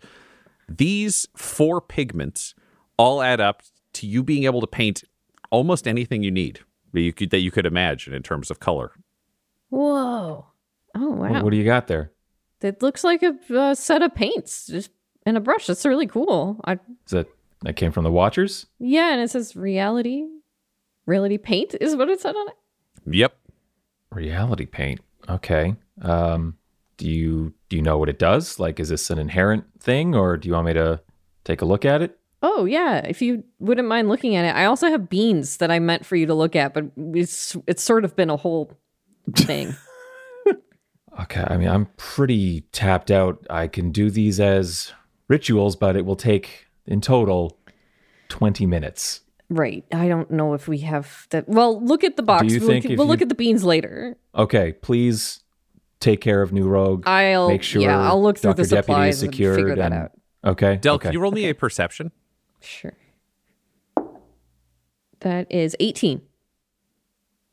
[0.69, 2.55] These four pigments
[2.97, 3.63] all add up
[3.95, 5.05] to you being able to paint
[5.51, 6.61] almost anything you need
[6.93, 8.93] that you could, that you could imagine in terms of color.
[9.71, 10.47] Whoa.
[10.95, 11.43] Oh, What- wow.
[11.45, 12.13] What do you got there?
[12.61, 14.91] It looks like a uh, set of paints just
[15.25, 15.67] and a brush.
[15.67, 16.61] That's really cool.
[16.65, 17.29] I Is that
[17.63, 18.67] that came from the Watchers?
[18.81, 20.27] yeah, and it says reality.
[21.07, 22.55] Reality paint is what it said on it.
[23.07, 23.37] Yep.
[24.11, 25.01] Reality paint.
[25.29, 25.77] Okay.
[26.03, 26.57] Um,
[26.97, 28.59] do you do you know what it does?
[28.59, 31.01] Like, is this an inherent thing, or do you want me to
[31.45, 32.19] take a look at it?
[32.43, 34.57] Oh yeah, if you wouldn't mind looking at it.
[34.57, 37.83] I also have beans that I meant for you to look at, but it's it's
[37.83, 38.73] sort of been a whole
[39.37, 39.75] thing.
[41.21, 41.45] Okay.
[41.47, 43.45] I mean, I'm pretty tapped out.
[43.51, 44.93] I can do these as
[45.29, 47.59] rituals, but it will take in total
[48.29, 49.23] 20 minutes.
[49.51, 49.85] Right.
[49.93, 51.49] I don't know if we have that.
[51.49, 52.47] Well, look at the box.
[52.47, 54.17] Do you we'll think look, if we'll you- look at the beans later.
[54.35, 55.41] Okay, please
[56.01, 57.03] take care of New Rogue.
[57.07, 58.63] I'll make sure yeah, I'll look through Dr.
[58.63, 60.13] the Deputy supplies is and figure that and- out.
[60.45, 60.77] Okay.
[60.77, 61.09] Del, okay.
[61.09, 62.13] can you roll me a perception?
[62.61, 62.93] Sure.
[65.21, 66.23] That is 18.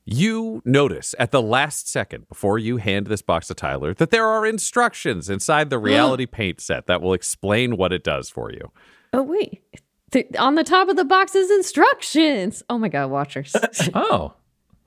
[0.06, 4.28] You notice at the last second before you hand this box to Tyler that there
[4.28, 8.72] are instructions inside the reality paint set that will explain what it does for you.
[9.14, 9.64] Oh, wait.
[10.12, 12.62] Th- on the top of the box is instructions.
[12.70, 13.56] Oh my God, watchers.
[13.96, 14.36] Oh,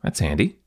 [0.02, 0.60] that's handy.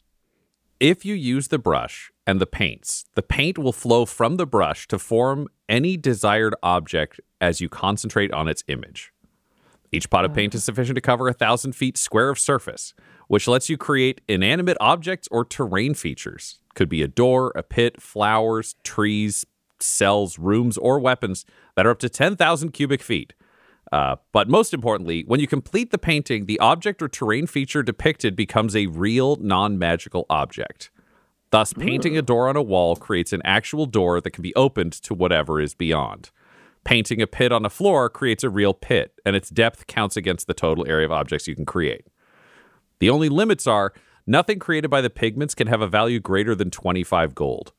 [0.82, 4.88] If you use the brush and the paints, the paint will flow from the brush
[4.90, 9.14] to form any desired object as you concentrate on its image.
[9.92, 12.94] Each pot of paint is sufficient to cover a thousand feet square of surface,
[13.28, 16.60] which lets you create inanimate objects or terrain features.
[16.76, 19.46] Could be a door, a pit, flowers, trees,
[19.80, 23.34] cells, rooms, or weapons that are up to 10,000 cubic feet.
[23.92, 28.36] Uh, but most importantly, when you complete the painting, the object or terrain feature depicted
[28.36, 30.90] becomes a real non magical object.
[31.50, 34.94] Thus, painting a door on a wall creates an actual door that can be opened
[34.94, 36.32] to whatever is beyond.
[36.84, 40.48] Painting a pit on a floor creates a real pit, and its depth counts against
[40.48, 42.08] the total area of objects you can create.
[43.00, 43.94] The only limits are
[44.26, 47.74] nothing created by the pigments can have a value greater than 25 gold.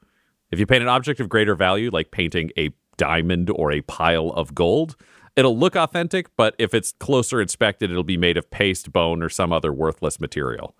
[0.50, 4.28] If you paint an object of greater value, like painting a diamond or a pile
[4.30, 4.96] of gold,
[5.34, 9.28] it'll look authentic, but if it's closer inspected, it'll be made of paste, bone, or
[9.28, 10.76] some other worthless material.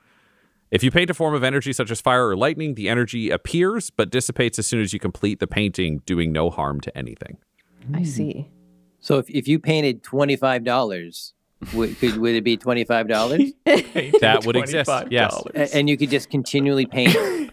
[0.71, 3.91] If you paint a form of energy such as fire or lightning, the energy appears
[3.91, 7.39] but dissipates as soon as you complete the painting, doing no harm to anything.
[7.93, 8.05] I hmm.
[8.05, 8.49] see.
[9.01, 11.35] So if, if you painted twenty five dollars,
[11.75, 13.53] would could, would it be twenty five dollars?
[14.21, 15.43] That would exist, yes.
[15.75, 17.17] and you could just continually paint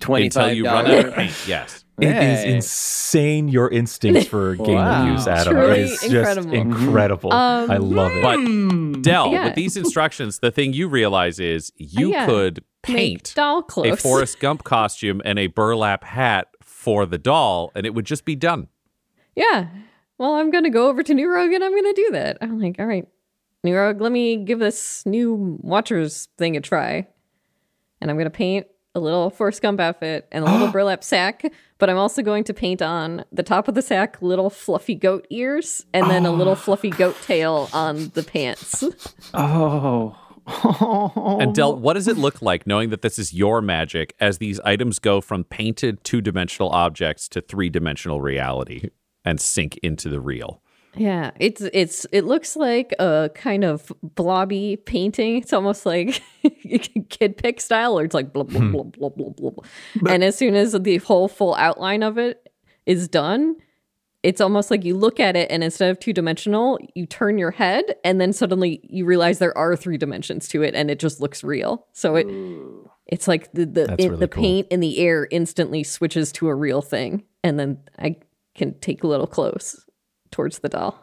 [0.00, 1.14] twenty Until five you run out of dollars.
[1.14, 1.84] paint, yes.
[2.00, 2.54] It is Hey.
[2.54, 5.12] insane your instincts for game Wow.
[5.12, 5.52] use, Adam.
[5.52, 6.42] Truly it is incredible.
[6.50, 7.30] just incredible.
[7.30, 7.70] Mm-hmm.
[7.70, 8.22] Um, I love it.
[8.22, 9.02] But hmm.
[9.02, 9.44] Del, Yeah.
[9.44, 12.24] with these instructions, the thing you realize is you yeah.
[12.24, 14.00] could Make paint doll a clothes.
[14.00, 18.34] Forrest Gump costume and a burlap hat for the doll, and it would just be
[18.34, 18.68] done.
[19.34, 19.68] Yeah.
[20.18, 22.38] Well, I'm going to go over to New Rogue and I'm going to do that.
[22.40, 23.08] I'm like, all right,
[23.64, 27.06] New Rogue, let me give this new Watchers thing a try.
[28.00, 31.44] And I'm going to paint a little Forrest Gump outfit and a little burlap sack,
[31.78, 35.26] but I'm also going to paint on the top of the sack little fluffy goat
[35.30, 36.56] ears and then a little oh.
[36.56, 38.84] fluffy goat tail on the pants.
[39.32, 40.16] Oh.
[41.40, 44.58] And Del, what does it look like knowing that this is your magic as these
[44.60, 48.88] items go from painted two dimensional objects to three dimensional reality
[49.24, 50.62] and sink into the real?
[50.96, 55.36] Yeah, it's it's it looks like a kind of blobby painting.
[55.36, 56.20] It's almost like
[57.08, 58.72] Kid Pix style, or it's like blah blah hmm.
[58.72, 59.50] blah blah blah blah.
[59.50, 60.12] blah.
[60.12, 62.48] And as soon as the whole full outline of it
[62.86, 63.54] is done,
[64.24, 67.52] it's almost like you look at it and instead of two dimensional, you turn your
[67.52, 71.20] head and then suddenly you realize there are three dimensions to it, and it just
[71.20, 71.86] looks real.
[71.92, 72.26] So it
[73.06, 74.42] it's like the the it- really the cool.
[74.42, 78.16] paint in the air instantly switches to a real thing, and then I
[78.54, 79.84] can take a little close
[80.30, 81.02] towards the doll.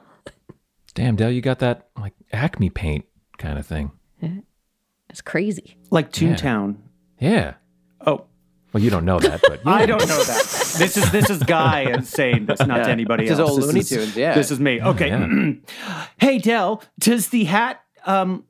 [0.93, 3.05] Damn, Dale, you got that like Acme paint
[3.37, 3.91] kind of thing.
[5.09, 5.77] It's crazy.
[5.89, 6.77] Like Toontown.
[7.19, 7.53] Yeah.
[8.05, 8.25] Oh,
[8.73, 10.75] Well, you don't know that, but I don't know that.
[10.77, 12.87] This is this is Guy saying this, not to Yeah.
[12.89, 13.51] anybody This is else.
[13.51, 14.33] old Looney is- Tunes, yeah.
[14.35, 14.81] This is me.
[14.81, 15.07] Okay.
[15.07, 15.53] yeah.
[16.19, 18.43] hey, Del, does the hat, um,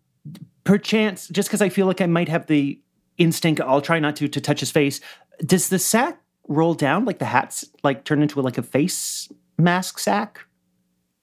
[0.63, 2.81] perchance, just because I feel like I might have the
[3.17, 4.99] instinct, I'll try not to, to touch his face.
[5.45, 9.99] Does the sack roll down like the hat's like turn into like a face mask
[9.99, 10.41] sack?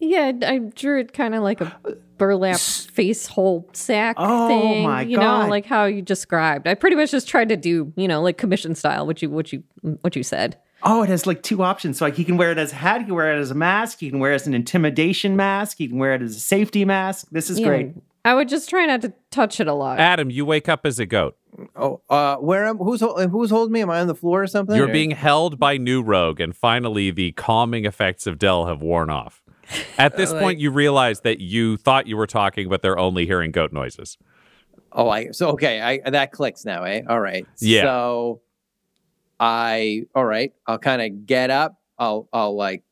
[0.01, 1.77] Yeah, I drew it kind of like a
[2.19, 4.83] burlap face hole sack Oh thing.
[4.85, 5.45] my you God.
[5.45, 6.67] know, like how you described.
[6.69, 9.53] I pretty much just tried to do, you know, like commission style, what you what
[9.53, 9.63] you
[10.03, 10.59] what you said.
[10.87, 11.99] Oh, it has like two options.
[11.99, 13.55] So like he can wear it as a hat, he can wear it as a
[13.55, 16.41] mask, he can wear it as an intimidation mask, he can wear it as a
[16.41, 17.29] safety mask.
[17.33, 17.67] This is Yeah.
[17.69, 17.93] great.
[18.25, 20.01] I would just try not to touch it a lot.
[20.01, 21.37] Adam, you wake up as a goat.
[21.77, 22.79] Oh, uh, where am?
[22.79, 23.83] Who's hol- who's holding me?
[23.83, 24.75] Am I on the floor or something?
[24.75, 29.11] You're being held by New Rogue, and finally, the calming effects of Del have worn
[29.11, 29.43] off.
[29.99, 33.53] At this point, you realize that you thought you were talking, but they're only hearing
[33.53, 34.19] goat noises.
[34.91, 35.81] Oh, I so okay.
[35.81, 37.03] I that clicks now, eh?
[37.09, 37.47] All right.
[37.61, 37.83] Yeah.
[37.83, 38.41] So
[39.39, 40.53] I all right.
[40.67, 41.81] I'll kind of get up.
[41.99, 42.83] I'll I'll like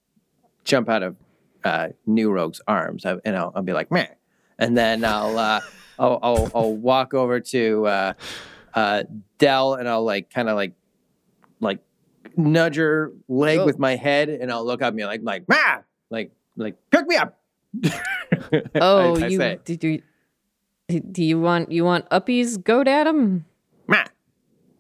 [0.65, 1.17] jump out of
[1.65, 4.07] uh, New Rogue's arms, and I'll, I'll be like meh,
[4.63, 5.61] and then I'll uh,
[5.99, 8.13] I'll, I'll I'll walk over to uh,
[8.75, 9.03] uh,
[9.39, 10.73] Del, and I'll like kind of like
[11.61, 11.81] like
[12.37, 13.65] nudge her leg Oh.
[13.67, 15.79] with my head, and I'll look up and be like like meh,
[16.11, 17.39] like like pick me up.
[18.77, 19.59] oh, I- I you say.
[19.65, 20.03] did you
[21.11, 23.45] do you want you want uppies goat at him?
[23.87, 24.05] ma.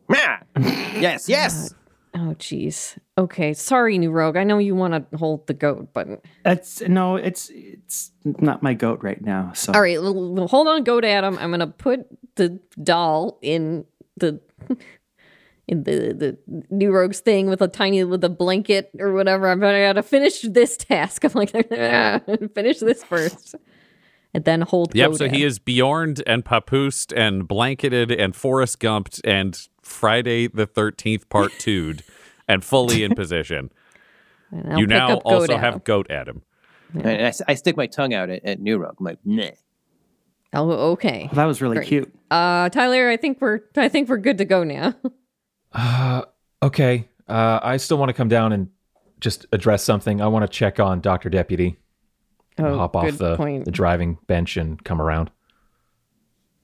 [0.08, 0.38] Meh.
[1.00, 1.74] yes, yes.
[2.14, 2.98] Oh jeez.
[3.18, 4.36] Okay, sorry, new rogue.
[4.36, 8.72] I know you want to hold the goat, but That's no, it's it's not my
[8.72, 9.52] goat right now.
[9.54, 11.36] So all right, l- l- hold on, goat Adam.
[11.38, 12.06] I'm gonna put
[12.36, 13.84] the doll in
[14.16, 14.40] the
[15.68, 16.38] in the the
[16.70, 19.46] new rogue's thing with a tiny with a blanket or whatever.
[19.50, 21.22] I'm gonna gotta finish this task.
[21.26, 21.50] I'm like,
[22.54, 23.56] finish this first,
[24.32, 24.94] and then hold.
[24.94, 25.10] Yep.
[25.10, 30.66] goat So he is Bjorned and papoosed and blanketed and Forrest Gumped and Friday the
[30.66, 32.02] Thirteenth Part Two'd
[32.52, 33.70] and fully in position.
[34.76, 35.60] You now also Adam.
[35.60, 36.42] have Goat Adam.
[36.92, 38.96] And I, s- I stick my tongue out at, at New Rogue.
[39.00, 39.48] I'm like, nah.
[40.52, 41.30] Oh, okay.
[41.32, 41.88] that was really Great.
[41.88, 42.14] cute.
[42.30, 44.94] Uh, Tyler, I think we're I think we're good to go now.
[45.74, 46.20] Uh,
[46.62, 47.08] okay.
[47.26, 48.68] Uh, I still want to come down and
[49.20, 50.20] just address something.
[50.20, 51.78] I want to check on Doctor Deputy.
[52.58, 53.64] Oh, hop off good the, point.
[53.64, 55.30] the driving bench and come around.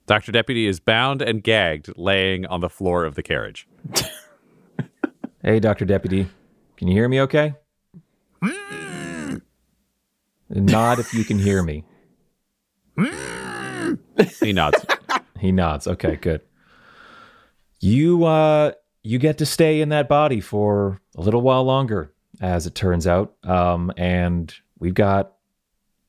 [0.06, 0.30] Dr.
[0.30, 3.66] Deputy is bound and gagged, laying on the floor of the carriage.
[5.42, 6.26] Hey, Doctor Deputy,
[6.76, 7.20] can you hear me?
[7.20, 7.54] Okay.
[10.50, 11.84] Nod if you can hear me.
[14.40, 14.84] He nods.
[15.38, 15.86] He nods.
[15.86, 16.40] Okay, good.
[17.78, 18.72] You uh
[19.04, 23.06] you get to stay in that body for a little while longer, as it turns
[23.06, 23.36] out.
[23.44, 25.34] Um, and we've got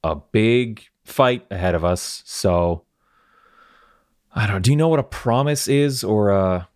[0.04, 2.24] a big fight ahead of us.
[2.26, 2.86] So
[4.34, 4.64] I don't.
[4.64, 6.68] Do you know what a promise is or a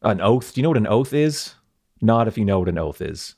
[0.00, 0.54] an oath?
[0.54, 1.54] Do you know what an oath is?
[2.00, 3.36] Not if you know what an oath is.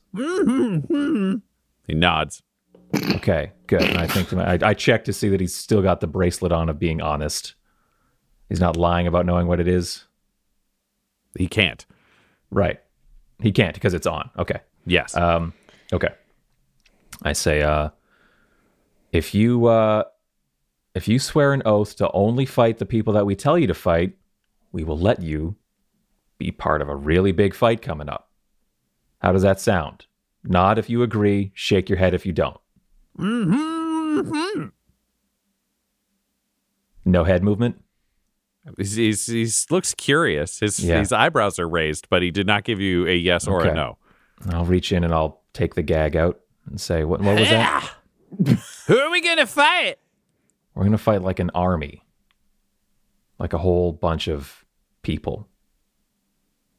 [1.87, 2.43] He nods.
[3.15, 3.81] Okay, good.
[3.81, 6.07] And I think to my, I, I checked to see that he's still got the
[6.07, 7.55] bracelet on of being honest.
[8.49, 10.05] He's not lying about knowing what it is.
[11.37, 11.85] He can't.
[12.51, 12.79] Right.
[13.41, 14.29] He can't because it's on.
[14.37, 14.59] Okay.
[14.85, 15.15] Yes.
[15.17, 15.53] Um,
[15.91, 16.09] okay.
[17.23, 17.89] I say, uh,
[19.11, 20.03] if you uh,
[20.93, 23.73] if you swear an oath to only fight the people that we tell you to
[23.73, 24.13] fight,
[24.71, 25.55] we will let you
[26.37, 28.29] be part of a really big fight coming up.
[29.23, 30.05] How does that sound?
[30.43, 31.51] Nod if you agree.
[31.55, 32.57] Shake your head if you don't.
[33.17, 34.67] Mm-hmm.
[37.05, 37.81] No head movement.
[38.77, 40.59] He's, he's, he's looks curious.
[40.59, 40.99] His Yeah.
[40.99, 43.97] his eyebrows are raised, but he did not give you a yes or a no.
[44.49, 47.21] I'll reach in and I'll take the gag out and say, "What?
[47.21, 47.89] What was that?
[48.87, 49.95] Who are we gonna fight?
[50.75, 52.03] We're gonna fight like an army,
[53.37, 54.65] like a whole bunch of
[55.01, 55.47] people."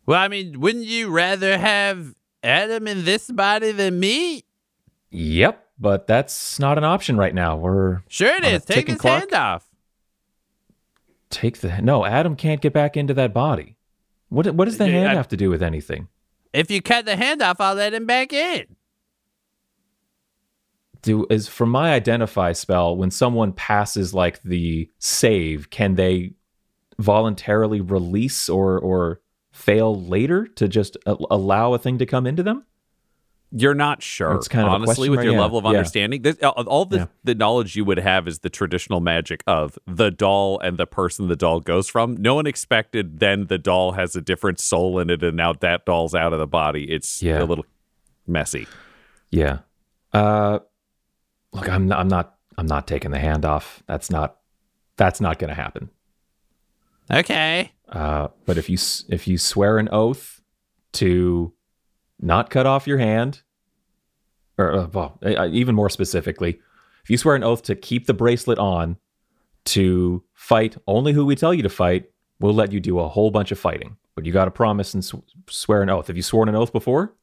[0.07, 2.15] Well, I mean, wouldn't you rather have
[2.45, 4.45] Adam in this body than me?
[5.11, 7.57] Yep, but that's not an option right now.
[7.57, 8.65] We're Sure it is.
[8.65, 9.21] Take his clock.
[9.21, 9.67] hand off.
[11.31, 12.05] Take the no.
[12.05, 13.77] Adam can't get back into that body.
[14.29, 14.55] What?
[14.55, 16.09] What does the Yeah, hand I- have to do with anything?
[16.53, 18.77] If you cut the hand off, I'll let him back in.
[21.03, 26.35] Do is from my identify spell when someone passes like the save, can they
[26.99, 29.21] voluntarily release or or
[29.55, 32.65] fail later to just a- allow a thing to come into them?
[33.57, 34.35] You're not sure.
[34.35, 35.71] It's kind of honestly, with your yeah, level of yeah.
[35.71, 37.07] understanding, this, uh, uh, all- all the Yeah.
[37.23, 41.29] the knowledge you would have is the traditional magic of the doll and the person
[41.29, 42.17] the doll goes from.
[42.17, 45.87] No one expected then the doll has a different soul in it, and now that
[45.87, 46.91] doll's out of the body.
[46.91, 47.65] It's a little
[48.27, 48.67] messy.
[49.31, 49.59] Yeah.
[50.13, 50.59] Uh
[51.53, 53.85] look, I'm not, I'm not I'm not taking the hand off.
[53.87, 54.39] That's not
[54.97, 55.91] that's not going to happen.
[57.09, 57.71] Okay.
[57.89, 58.79] Uh but if you
[59.09, 60.41] if you swear an oath
[60.95, 61.53] to
[62.21, 63.43] not cut off your hand
[64.57, 66.61] or uh, well, uh, even more specifically,
[67.03, 68.97] if you swear an oath to keep the bracelet on
[69.67, 72.11] to fight only who we tell you to fight,
[72.41, 73.97] we'll let you do a whole bunch of fighting.
[74.15, 75.13] But you got to promise and s-
[75.49, 76.07] swear an oath.
[76.07, 77.15] Have you sworn an oath before?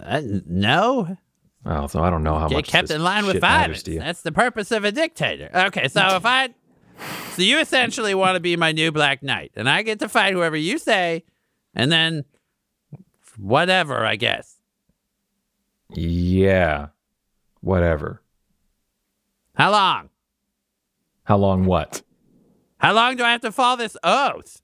[0.00, 1.16] Uh, no,
[1.68, 3.82] Oh, so I don't know how get much kept in line with violence.
[3.98, 5.50] That's the purpose of a dictator.
[5.52, 6.50] Okay, so if I,
[7.32, 10.34] so you essentially want to be my new Black Knight, and I get to fight
[10.34, 11.24] whoever you say,
[11.74, 12.24] and then
[13.38, 14.56] whatever, I guess.
[15.90, 16.88] Yeah.
[17.60, 18.22] Whatever.
[19.54, 20.10] How long?
[21.24, 22.02] How long what?
[22.78, 24.60] How long do I have to follow this oath?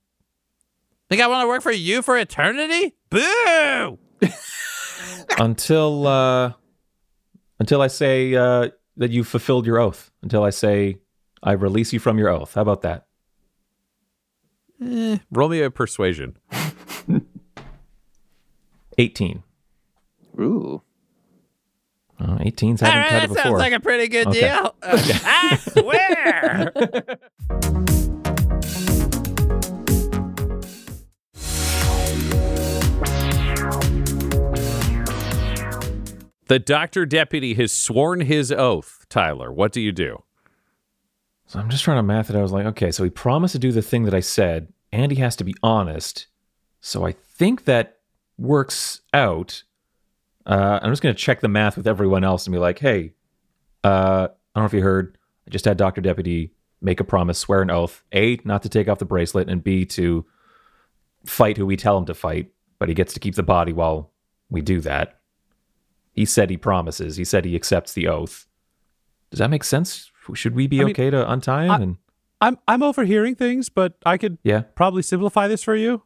[1.09, 2.95] Think I want to work for you for eternity?
[3.09, 3.99] Boo!
[5.37, 6.53] until uh
[7.59, 10.11] until I say uh that you've fulfilled your oath.
[10.21, 10.99] Until I say
[11.43, 12.53] I release you from your oath.
[12.53, 13.05] How about that?
[14.81, 16.37] Eh, roll me a persuasion.
[18.97, 19.43] 18.
[20.39, 20.81] Ooh.
[22.19, 23.43] Oh, 18's All hadn't right, cut that it before.
[23.43, 24.39] sounds like a pretty good Okay.
[24.41, 24.75] deal.
[24.83, 26.71] Uh, I swear.
[36.47, 39.05] The doctor deputy has sworn his oath.
[39.09, 40.23] Tyler, what do you do?
[41.53, 42.35] So I'm just trying to math it.
[42.35, 45.11] I was like, okay, so he promised to do the thing that I said, and
[45.11, 46.25] he has to be honest.
[46.81, 47.99] So I think that
[48.39, 49.61] works out.
[50.47, 53.13] Uh, I'm just going to check the math with everyone else and be like, hey,
[53.83, 55.15] uh, I don't know if you heard.
[55.47, 56.01] I just had Dr.
[56.01, 58.03] Deputy make a promise, swear an oath.
[58.15, 60.25] A, not to take off the bracelet, and B, to
[61.23, 64.11] fight who we tell him to fight, but he gets to keep the body while
[64.49, 65.19] we do that.
[66.13, 67.17] He said he promises.
[67.17, 68.47] He said he accepts the oath.
[69.29, 70.09] Does that make sense?
[70.33, 71.71] Should we be I mean, okay to untie him?
[71.71, 71.97] I- and
[72.41, 76.03] I'm I'm overhearing things, but I could yeah, probably simplify this for you.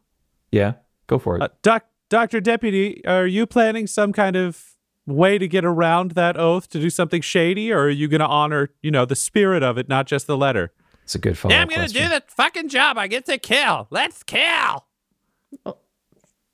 [0.52, 0.74] yeah,
[1.08, 1.42] go for it.
[1.42, 6.36] Uh, doc, Doctor Deputy, are you planning some kind of way to get around that
[6.36, 9.62] oath to do something shady, or are you going to honor, you know, the spirit
[9.62, 10.72] of it, not just the letter?
[11.02, 12.98] it's a good follow yeah, I'm going to do the fucking job.
[12.98, 13.88] I get to kill.
[13.90, 14.84] Let's kill.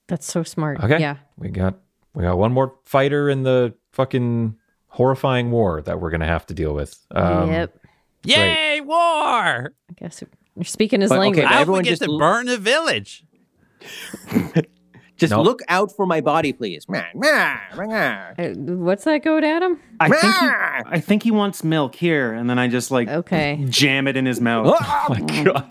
[0.07, 0.83] That's so smart.
[0.83, 1.01] Okay.
[1.01, 1.17] Yeah.
[1.37, 1.75] We got
[2.15, 4.57] we got one more fighter in the fucking
[4.95, 6.97] horrifying war that we're gonna have to deal with.
[7.11, 7.77] Um, yep.
[8.25, 8.95] Yay, war!
[8.97, 10.23] I guess
[10.57, 11.45] you're speaking his But, okay, language.
[11.45, 13.25] but I hope everyone get just to l- burn the village.
[15.17, 15.45] Just Nope.
[15.47, 16.87] look out for my body, please.
[16.91, 17.57] Uh,
[18.57, 19.81] what's that goat, Adam?
[20.01, 20.47] I think he,
[20.97, 23.65] I think he wants milk here, and then I just like Okay.
[23.69, 24.75] jam it in his mouth.
[24.81, 25.71] Oh my God.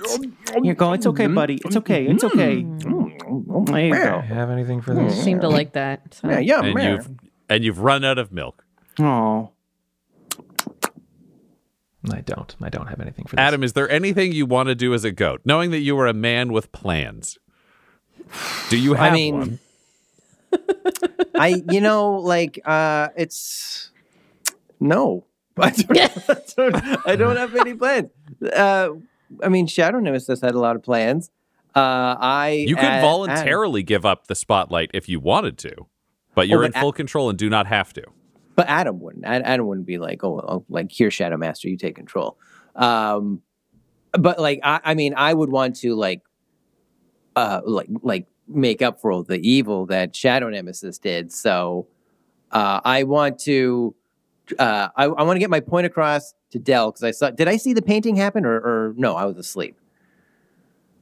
[0.63, 0.93] Here, go.
[0.93, 1.59] It's okay, buddy.
[1.65, 2.05] It's okay.
[2.05, 2.63] It's okay.
[2.63, 3.65] Mm.
[3.67, 4.19] There you go.
[4.21, 5.21] have anything for You this?
[5.21, 6.13] seem to like that.
[6.13, 6.29] so.
[6.29, 6.91] Yeah, yeah, and meh.
[6.93, 7.09] you've
[7.49, 8.62] and you've run out of milk.
[8.99, 9.51] Oh,
[12.11, 12.55] I don't.
[12.61, 13.41] I don't have anything for this.
[13.41, 16.07] Adam, is there anything you want to do as a goat, knowing that you are
[16.07, 17.37] a man with plans?
[18.69, 19.59] Do you have I mean, one?
[21.35, 23.91] I, you know, like, uh, it's
[24.79, 25.25] no.
[25.57, 28.09] I don't, I don't, I don't have any plans.
[28.41, 28.89] Uh,
[29.41, 31.29] I mean, Shadow Nemesis had a lot of plans.
[31.75, 35.87] Uh, I You could voluntarily give up the spotlight if you wanted to,
[36.35, 38.03] but you're but in a- full control and do not have to.
[38.55, 39.25] But Adam wouldn't.
[39.25, 42.37] Adam wouldn't be like, oh, oh like here, Shadow Master, you take control.
[42.75, 43.41] Um,
[44.11, 46.21] but like, I, I mean, I would want to like,
[47.35, 51.31] uh, like, like make up for all the evil that Shadow Nemesis did.
[51.31, 51.87] So,
[52.51, 53.95] uh, I want to,
[54.59, 57.31] uh, I, I want to get my point across to Del because I saw.
[57.31, 59.15] Did I see the painting happen or, or no?
[59.15, 59.79] I was asleep.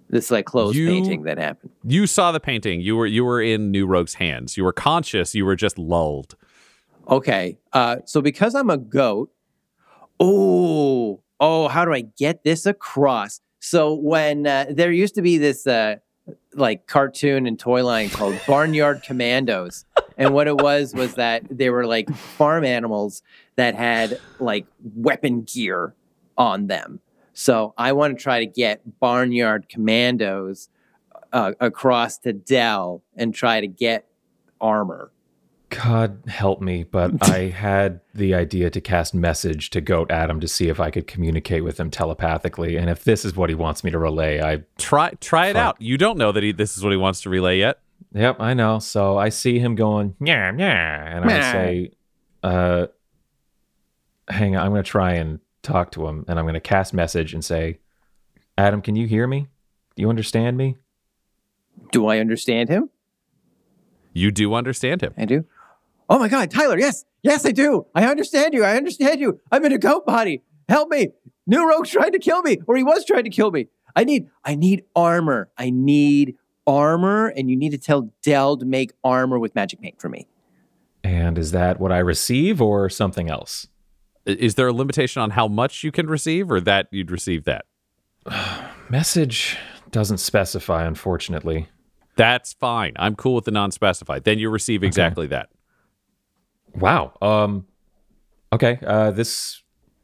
[0.10, 1.72] This like closed You- painting that happened.
[1.84, 2.80] You saw the painting.
[2.82, 4.56] You were you were in New Rogue's hands.
[4.56, 5.36] You were conscious.
[5.36, 6.36] You were just lulled.
[7.08, 7.58] Okay.
[7.74, 9.32] Uh, so because I'm a goat,
[10.20, 13.42] oh, oh, how do I get this across?
[13.60, 15.98] So when uh, there used to be this uh,
[16.54, 19.86] like cartoon and toy line called Barnyard Commandos,
[20.18, 23.22] and what it was was that they were like farm animals
[23.56, 25.96] that had like weapon gear
[26.38, 27.00] on them.
[27.34, 30.70] So I want to try to get Barnyard Commandos
[31.32, 34.08] uh, across to Del and try to get
[34.60, 35.12] armor.
[35.72, 40.48] God help me, but I had the idea to cast message to Goat Adam to
[40.48, 43.84] see if I could communicate with him telepathically, and if this is what he wants
[43.84, 45.62] me to relay, I Try try it Fuck.
[45.62, 45.82] out.
[45.82, 47.80] You don't know that he, this is what he wants to relay yet.
[48.14, 48.80] Yep, I know.
[48.80, 51.52] So I see him going, yeah, yeah, and I Meh.
[51.52, 51.92] say,
[52.44, 52.88] uh,
[54.28, 56.94] hang on, I'm going to try and talk to him, and I'm going to cast
[56.94, 57.80] message and say,
[58.58, 59.48] Adam, can you hear me?
[59.96, 60.76] Do you understand me?
[61.92, 62.90] Do I understand him?
[64.14, 65.14] You do understand him.
[65.18, 65.46] I do.
[66.12, 67.86] Oh my God, Tyler, yes, yes, I do.
[67.96, 68.66] I understand you.
[68.66, 69.40] I understand you.
[69.50, 70.44] I'm in a goat body.
[70.68, 71.08] Help me.
[71.48, 73.68] New Rogue's trying to kill me, or he was trying to kill me.
[73.96, 75.50] I need, I need armor.
[75.58, 76.36] I need
[76.68, 80.28] armor, and you need to tell Del to make armor with magic paint for me.
[81.02, 83.68] And is that what I receive or something else?
[84.26, 87.64] Is there a limitation on how much you can receive, or that you'd receive that?
[88.90, 89.58] Message
[89.92, 91.70] doesn't specify, unfortunately.
[92.18, 92.92] That's fine.
[92.98, 94.26] I'm cool with the non-specified.
[94.26, 95.48] Then you receive exactly that.
[96.76, 97.14] Wow.
[97.22, 97.66] Um.
[98.54, 98.80] Okay.
[98.86, 99.12] Uh.
[99.12, 99.62] This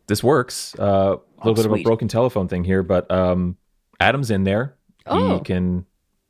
[0.07, 0.75] this works.
[0.77, 0.83] Uh.
[0.83, 3.57] A little Oh, bit of a broken telephone thing here, but um,
[3.99, 4.75] Adam's in there.
[5.05, 5.37] Oh.
[5.37, 5.85] He can,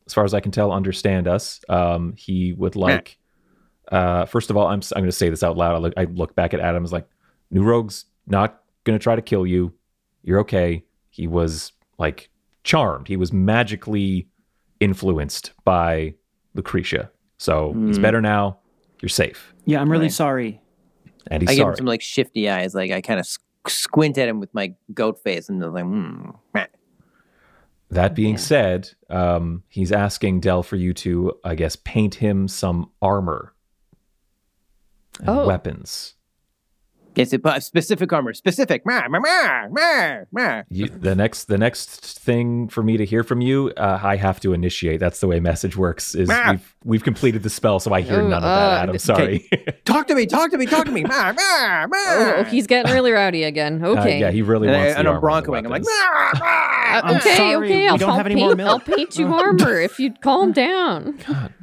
[0.06, 1.62] as far as I can tell, understand us.
[1.70, 2.14] Um.
[2.18, 3.18] He would like.
[3.92, 4.26] Uh.
[4.26, 5.76] First of all, I'm I'm going to say this out loud.
[5.76, 6.84] I look, I look back at Adam.
[6.84, 7.08] Is like,
[7.52, 9.74] New Rogue's not going to try to kill you.
[10.24, 10.84] You're okay.
[11.10, 12.30] He was like
[12.64, 13.08] charmed.
[13.08, 14.28] He was magically
[14.82, 16.14] influenced by
[16.54, 17.10] Lucretia.
[17.38, 18.02] So he's Mm.
[18.02, 18.60] better now.
[19.02, 19.54] You're safe.
[19.68, 19.80] Yeah.
[19.82, 20.12] I'm really Right.
[20.14, 20.62] sorry.
[21.30, 21.72] And he's I give sorry.
[21.74, 22.74] him some like shifty eyes.
[22.74, 23.28] Like I kind of
[23.68, 26.30] squint at him with my goat face, and they're like, hmm.
[27.90, 32.90] That being said, um, he's asking Del for you to, I guess, paint him some
[33.02, 33.54] armor
[35.20, 35.48] and Oh.
[35.48, 36.16] weapons.
[37.18, 38.34] It's a specific armor.
[38.34, 38.86] Specific.
[38.86, 40.64] Meh, meh, meh, meh, meh.
[40.70, 44.40] You, the next, the next thing for me to hear from you, uh, I have
[44.42, 45.00] to initiate.
[45.00, 46.14] That's the way message works.
[46.16, 48.48] Is we've we've completed the spell, so I hear Oh, none of that.
[48.48, 48.98] uh, Adam, okay.
[49.00, 49.50] sorry.
[49.86, 50.26] Talk to me.
[50.26, 50.66] Talk to me.
[50.66, 51.04] Talk to me.
[51.04, 51.98] Meh, meh, meh.
[52.38, 53.84] Oh, he's getting really rowdy again.
[53.84, 54.20] Uh, Okay.
[54.20, 54.96] yeah, he really and, wants.
[54.96, 55.58] I, and I'm armor broncoing.
[55.66, 55.88] I'm like, weapons.
[55.88, 57.78] meh, meh, Uh, I'm okay, sorry, okay.
[57.82, 60.52] we I'll, don't I'll have any paint, more I'll paint you armor if you'd calm
[60.52, 61.18] down.
[61.28, 61.54] God.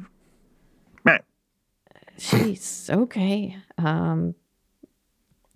[2.17, 2.89] Jeez.
[2.89, 3.57] Okay.
[3.77, 4.35] Um,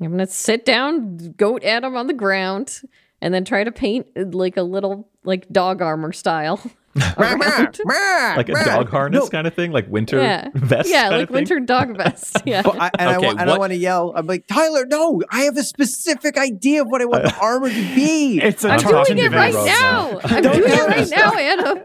[0.01, 2.81] I'm gonna sit down, goat Adam on the ground,
[3.21, 6.59] and then try to paint like a little like dog armor style.
[6.95, 9.29] Like a dog harness No.
[9.29, 10.49] kind of thing, like winter yeah.
[10.55, 10.89] vest.
[10.89, 11.33] Yeah, kind like of thing?
[11.35, 12.37] winter dog vest.
[12.45, 12.61] Yeah.
[12.63, 14.11] But I, and, Okay, I, wa- and I what- want to yell.
[14.15, 17.69] I'm like, Tyler, no, I have a specific idea of what I want the armor
[17.69, 18.39] to be.
[18.41, 19.65] It's a I'm tartan doing it right vest.
[19.67, 20.19] now.
[20.23, 21.83] I'm Don't doing it right now, Adam.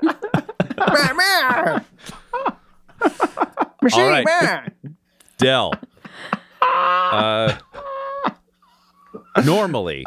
[3.83, 4.25] Machine All right.
[4.25, 4.73] man.
[5.39, 5.73] Del.
[6.63, 7.55] Uh,
[9.45, 10.05] normally,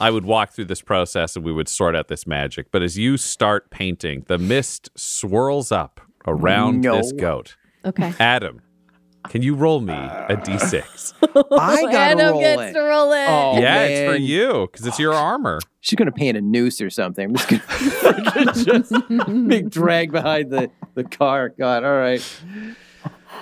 [0.00, 2.70] I would walk through this process and we would sort out this magic.
[2.70, 6.96] But as you start painting, the mist swirls up around No.
[6.96, 7.56] this goat.
[7.84, 8.12] Okay.
[8.18, 8.62] Adam,
[9.28, 10.36] can you roll me a uh.
[10.36, 11.14] d6?
[11.52, 12.72] I gotta Adam roll gets it.
[12.72, 13.26] to roll it.
[13.28, 15.60] Oh, yeah, it's for you because it's your armor.
[15.80, 17.28] She's gonna paint a noose or something.
[17.28, 18.64] I'm just gonna freaking
[19.28, 21.50] just big drag behind the, the car.
[21.50, 22.24] God, all right.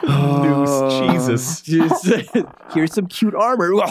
[0.03, 0.80] Oh,
[1.27, 2.29] Jesus.
[2.73, 3.73] here's some cute armor.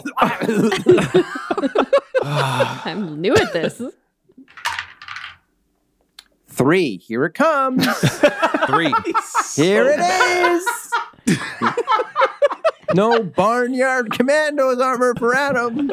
[2.22, 3.82] I'm new at this.
[6.48, 6.98] Three.
[6.98, 7.86] Here it comes.
[8.68, 8.94] Three.
[9.56, 10.66] Here it is.
[12.94, 15.92] no barnyard commandos armor for Adam.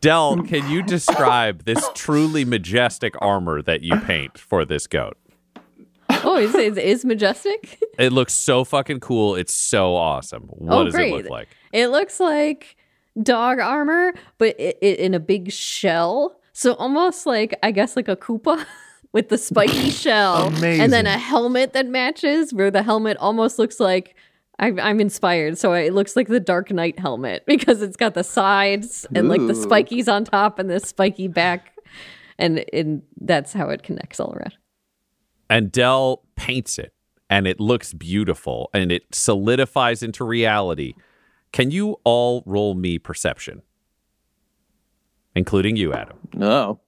[0.00, 5.16] Del, can you describe this truly majestic armor that you paint for this goat?
[6.10, 7.78] Oh, is it is majestic?
[7.98, 9.36] It looks so fucking cool.
[9.36, 10.42] It's so awesome.
[10.48, 11.48] What Oh, does it look like?
[11.72, 12.76] It looks like
[13.22, 16.38] dog armor, but it, it, in a big shell.
[16.52, 18.66] So almost like I guess like a Koopa
[19.12, 23.80] with the spiky shell, and then a helmet that matches, where the helmet almost looks
[23.80, 24.14] like.
[24.58, 28.24] I'm, I'm inspired, so it looks like the Dark Knight helmet because it's got the
[28.24, 31.72] sides and like the spikies on top and the spiky back,
[32.38, 34.54] and and that's how it connects all around.
[35.48, 36.92] And Del paints it
[37.30, 40.94] and it looks beautiful and it solidifies into reality.
[41.52, 43.62] Can you all roll me perception?
[45.34, 46.16] Including you, Adam.
[46.34, 46.80] No.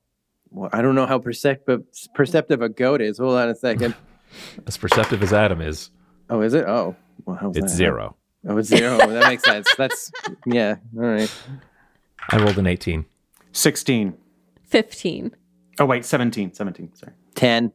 [0.51, 1.83] Well, I don't know how perceptive
[2.15, 3.19] perceptive a goat is.
[3.19, 3.95] Hold on a second.
[4.67, 5.91] As perceptive as Adam is.
[6.29, 6.67] Oh, is it?
[6.67, 6.95] Oh,
[7.25, 7.77] well, how's It's that?
[7.77, 8.15] zero.
[8.47, 8.99] Oh, it's zero.
[8.99, 9.67] that makes sense.
[9.79, 10.13] That's
[10.45, 10.77] yeah.
[10.97, 11.33] All right.
[12.31, 13.07] I rolled an 18.
[13.53, 14.15] 16.
[14.67, 15.35] Fifteen.
[15.81, 16.53] Oh, wait, 17.
[16.53, 16.95] 17.
[16.95, 17.13] Sorry.
[17.35, 17.73] Ten.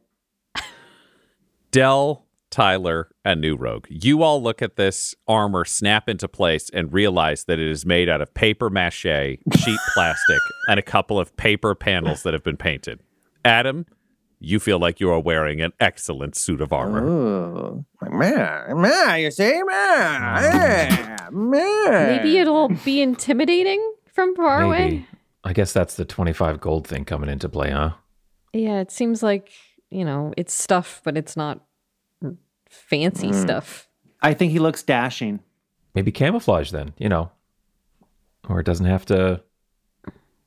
[1.74, 3.88] Del, Tyler, and New Rogue.
[3.90, 8.08] You all look at this armor snap into place and realize that it is made
[8.08, 12.56] out of paper mache, cheap plastic, and a couple of paper panels that have been
[12.56, 13.00] painted.
[13.44, 13.86] Adam,
[14.38, 17.04] you feel like you are wearing an excellent suit of armor.
[17.04, 22.16] Oh, man, man, you see, man, man.
[22.16, 25.08] Maybe it'll be intimidating from far away.
[25.42, 27.94] I guess that's the 25 gold thing coming into play, huh?
[28.52, 29.50] Yeah, it seems like,
[29.94, 31.60] you know, it's stuff, but it's not
[32.68, 33.88] fancy stuff.
[34.22, 35.40] I think he looks dashing.
[35.94, 37.30] Maybe camouflage then, you know.
[38.48, 39.42] Or it doesn't have to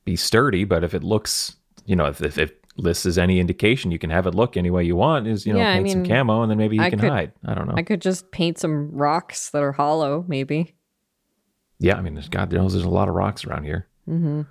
[0.04, 3.90] be sturdy, but if it looks, you know, if, if, if this is any indication,
[3.90, 5.90] you can have it look any way you want, is, you know, Yeah, I paint
[5.90, 7.32] some camo and then maybe you I can could- hide.
[7.44, 7.74] I don't know.
[7.76, 10.74] I could just paint some rocks that are hollow, maybe.
[11.80, 13.86] yeah, I mean, there's God knows there's a lot of rocks around here.
[14.06, 14.42] hmm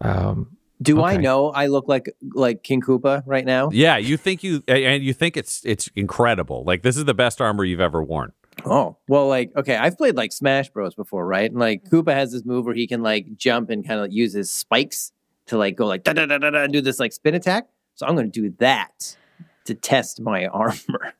[0.00, 3.70] Um, Do I know I look like like King Koopa right now?
[3.72, 6.64] Yeah, you think you and you think it's it's incredible.
[6.64, 8.32] Like this is the best armor you've ever worn.
[8.64, 11.50] Oh, well, like, okay, I've played like Smash Bros before, right?
[11.50, 14.32] And like Koopa has this move where he can like jump and kind of use
[14.32, 15.12] his spikes
[15.46, 17.68] to like go like da da da da da and do this like spin attack.
[17.94, 19.16] So I'm going to do that
[19.64, 21.14] to test my armor.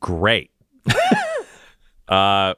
[0.00, 0.50] Great.
[2.08, 2.54] uh,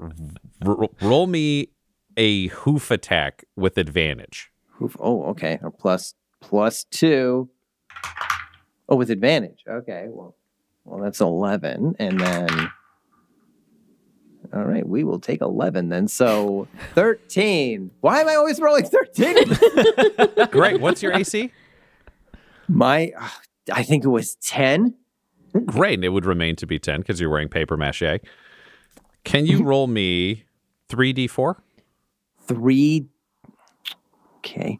[0.00, 1.68] r- roll me
[2.16, 4.50] a hoof attack with advantage.
[5.00, 5.58] Oh, okay.
[5.62, 7.48] A plus plus two.
[8.88, 9.64] Oh, with advantage.
[9.68, 10.06] Okay.
[10.08, 10.36] Well,
[10.84, 12.48] well, that's eleven, and then.
[14.54, 16.06] All right, we will take eleven then.
[16.08, 17.90] So thirteen.
[18.00, 19.36] Why am I always rolling thirteen?
[20.50, 20.80] Great.
[20.80, 21.52] What's your AC?
[22.68, 23.12] my,
[23.72, 24.94] I think it was ten.
[25.64, 25.94] Great.
[25.94, 28.20] And it would remain to be 10 because you're wearing paper mache.
[29.24, 30.44] Can you roll me
[30.90, 31.56] 3d4?
[32.46, 33.06] Three.
[34.46, 34.78] Okay.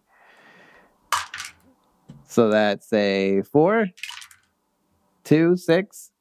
[2.28, 3.88] So that's a four,
[5.24, 6.12] two, six,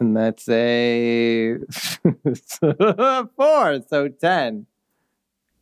[0.00, 1.58] and that's a
[3.36, 3.80] four.
[3.88, 4.66] So ten.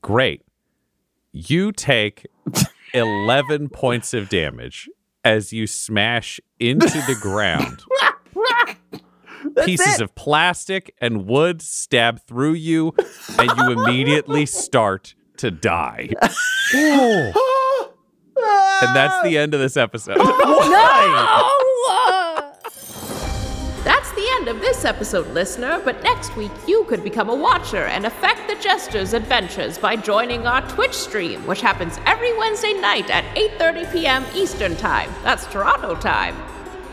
[0.01, 0.43] Great.
[1.33, 2.27] You take
[2.95, 4.89] 11 points of damage
[5.25, 7.83] as you smash into the ground.
[9.65, 10.03] Pieces it.
[10.03, 12.95] of plastic and wood stab through you,
[13.39, 16.11] and you immediately start to die.
[18.85, 20.17] And that's the end of this episode.
[20.63, 21.49] No!
[23.85, 27.35] That's the end end of this episode, listener, but next week you could become a
[27.35, 32.73] watcher and affect the Jester's adventures by joining our Twitch stream, which happens every Wednesday
[32.73, 34.25] night at 8:30 p.m.
[34.35, 35.15] Eastern Time.
[35.23, 36.35] That's Toronto time.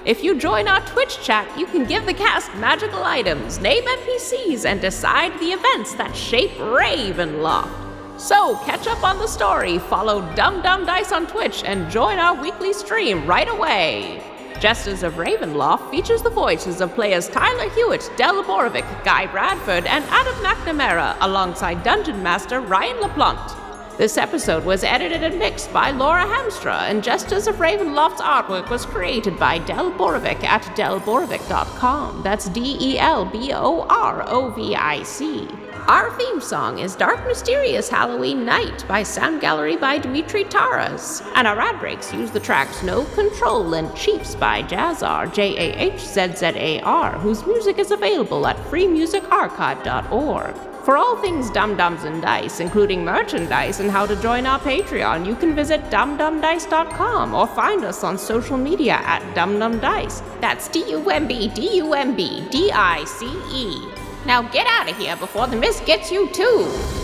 [0.06, 4.66] If you join our Twitch chat, you can give the cast magical items, name NPCs,
[4.66, 7.89] and decide the events that shape Ravenloft.
[8.20, 12.36] So, catch up on the story, follow Dumb Dumb Dice on Twitch, and join our
[12.36, 14.22] weekly stream right away.
[14.60, 20.04] Jesters of Ravenloft features the voices of players Tyler Hewitt, Del Borovic, Guy Bradford, and
[20.10, 23.69] Adam McNamara, alongside Dungeon Master Ryan LaPlante.
[24.00, 28.86] This episode was edited and mixed by Laura Hamstra, and Jesters of Ravenloft's artwork was
[28.86, 32.24] created by Del Borovic at delborovic.com.
[32.24, 35.50] That's D E L B O R O V I C.
[35.90, 41.22] Our theme song is Dark Mysterious Halloween Night by Sound Gallery by Dimitri Taras.
[41.36, 45.78] And our ad breaks use the tracks No Control and Chiefs by Jahzzar, J A
[45.78, 50.69] H Z Z A R, whose music is available at freemusicarchive.org.
[50.90, 55.36] For all things Dumb-Dumbs and Dice, including merchandise and how to join our Patreon, you
[55.36, 60.24] can visit dumbdumbdice.com or find us on social media at dumdumdice.
[60.42, 63.88] That's D U M B D U M B D I C E.
[64.26, 66.99] Now get out of here before the mist gets you too.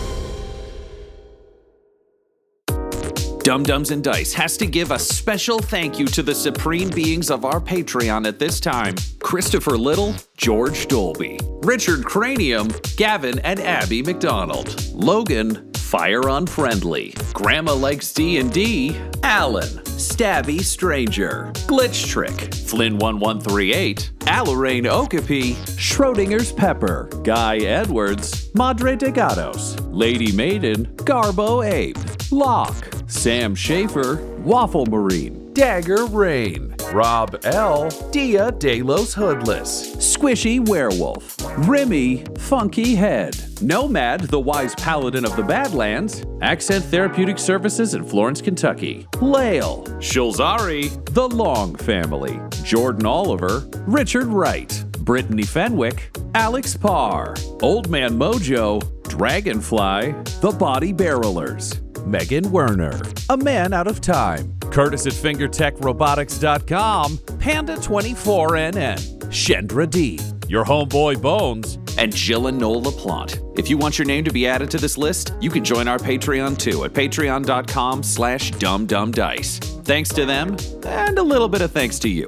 [3.46, 7.44] Dumb-Dumbs and Dice has to give a special thank you to the supreme beings of
[7.44, 12.66] our Patreon at this time Christopher Little, George Dolby, Richard Cranium,
[12.96, 22.32] Gavin and Abby McDonald, Logan, Fire Unfriendly, Grandma Likes D&D, Alan, Stabby Stranger, Glitch Trick,
[22.32, 31.96] Flynn1138, Alarain Okapi, Schrodinger's Pepper, Guy Edwards, Madre de Gatos, Lady Maiden, Garbo Ape,
[32.32, 41.34] Locke, Sam Schaefer, Waffle Marine, Dagger Rain, Rob L, Dia De Los Hoodless, Squishy Werewolf,
[41.66, 48.42] Remy Funky Head, Nomad, the wise paladin of the Badlands, Accent Therapeutic Services in Florence,
[48.42, 57.88] Kentucky, Lael, Shulzari, The Long Family, Jordan Oliver, Richard Wright, Brittany Fenwick, Alex Parr, Old
[57.88, 65.12] Man Mojo, Dragonfly, The Body Barrelers, Megan Werner, A Man Out of Time, Curtis at
[65.12, 73.58] FingerTechRobotics.com, Panda24NN, Shendra D, Your Homeboy Bones, and Jill and Noel LaPlante.
[73.58, 75.98] If you want your name to be added to this list, you can join our
[75.98, 79.84] Patreon too at patreon.com slash dumbdumbdice.
[79.84, 82.26] Thanks to them, and a little bit of thanks to you.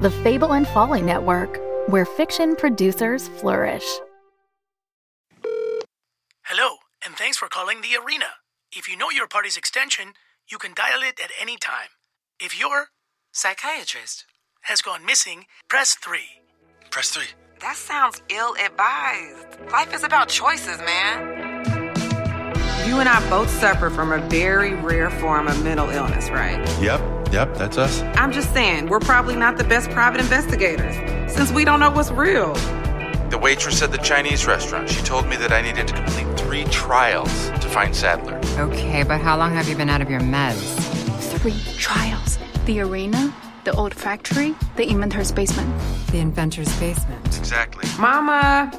[0.00, 3.84] The Fable and Folly Network, where fiction producers flourish.
[6.50, 8.24] Hello, and thanks for calling the arena.
[8.74, 10.14] If you know your party's extension,
[10.50, 11.90] you can dial it at any time.
[12.40, 12.86] If your
[13.32, 14.24] psychiatrist
[14.62, 16.20] has gone missing, press 3.
[16.90, 17.24] Press 3.
[17.60, 19.60] That sounds ill advised.
[19.70, 21.92] Life is about choices, man.
[22.88, 26.66] You and I both suffer from a very rare form of mental illness, right?
[26.80, 28.00] Yep, yep, that's us.
[28.16, 30.94] I'm just saying, we're probably not the best private investigators
[31.30, 32.54] since we don't know what's real.
[33.30, 36.64] The waitress at the Chinese restaurant, she told me that I needed to complete three
[36.64, 38.40] trials to find Sadler.
[38.56, 40.78] Okay, but how long have you been out of your meds?
[41.38, 42.38] Three trials.
[42.64, 45.68] The arena, the old factory, the inventor's basement.
[46.10, 47.26] The inventor's basement.
[47.38, 47.86] Exactly.
[47.98, 48.72] Mama,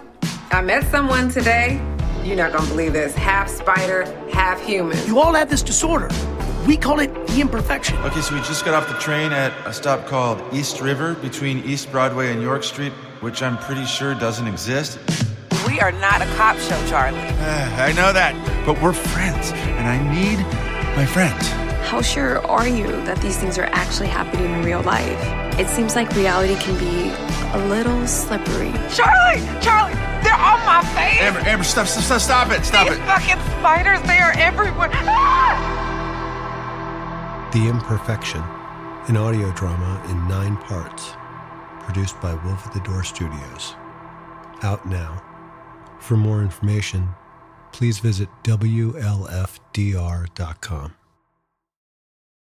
[0.49, 1.79] I met someone today.
[2.23, 3.13] You're not gonna believe this.
[3.13, 4.97] Half spider, half human.
[5.05, 6.09] You all have this disorder.
[6.67, 7.97] We call it the imperfection.
[7.99, 11.59] Okay, so we just got off the train at a stop called East River between
[11.59, 12.91] East Broadway and York Street,
[13.21, 14.99] which I'm pretty sure doesn't exist.
[15.65, 17.17] We are not a cop show, Charlie.
[17.19, 18.35] I know that,
[18.65, 20.39] but we're friends, and I need
[20.95, 21.47] my friends.
[21.89, 25.17] How sure are you that these things are actually happening in real life?
[25.59, 27.09] It seems like reality can be
[27.57, 28.71] a little slippery.
[28.93, 29.41] Charlie!
[29.61, 29.95] Charlie!
[30.21, 31.21] They're on my face!
[31.21, 33.01] Amber, Amber, stop, stop, stop it, stop These it.
[33.05, 34.89] fucking spiders, they are everywhere.
[34.93, 35.88] Ah!
[37.51, 38.43] The Imperfection,
[39.07, 41.13] an audio drama in nine parts,
[41.83, 43.73] produced by Wolf at the Door Studios.
[44.61, 45.23] Out now.
[45.99, 47.09] For more information,
[47.71, 48.99] please visit WLFDR.com.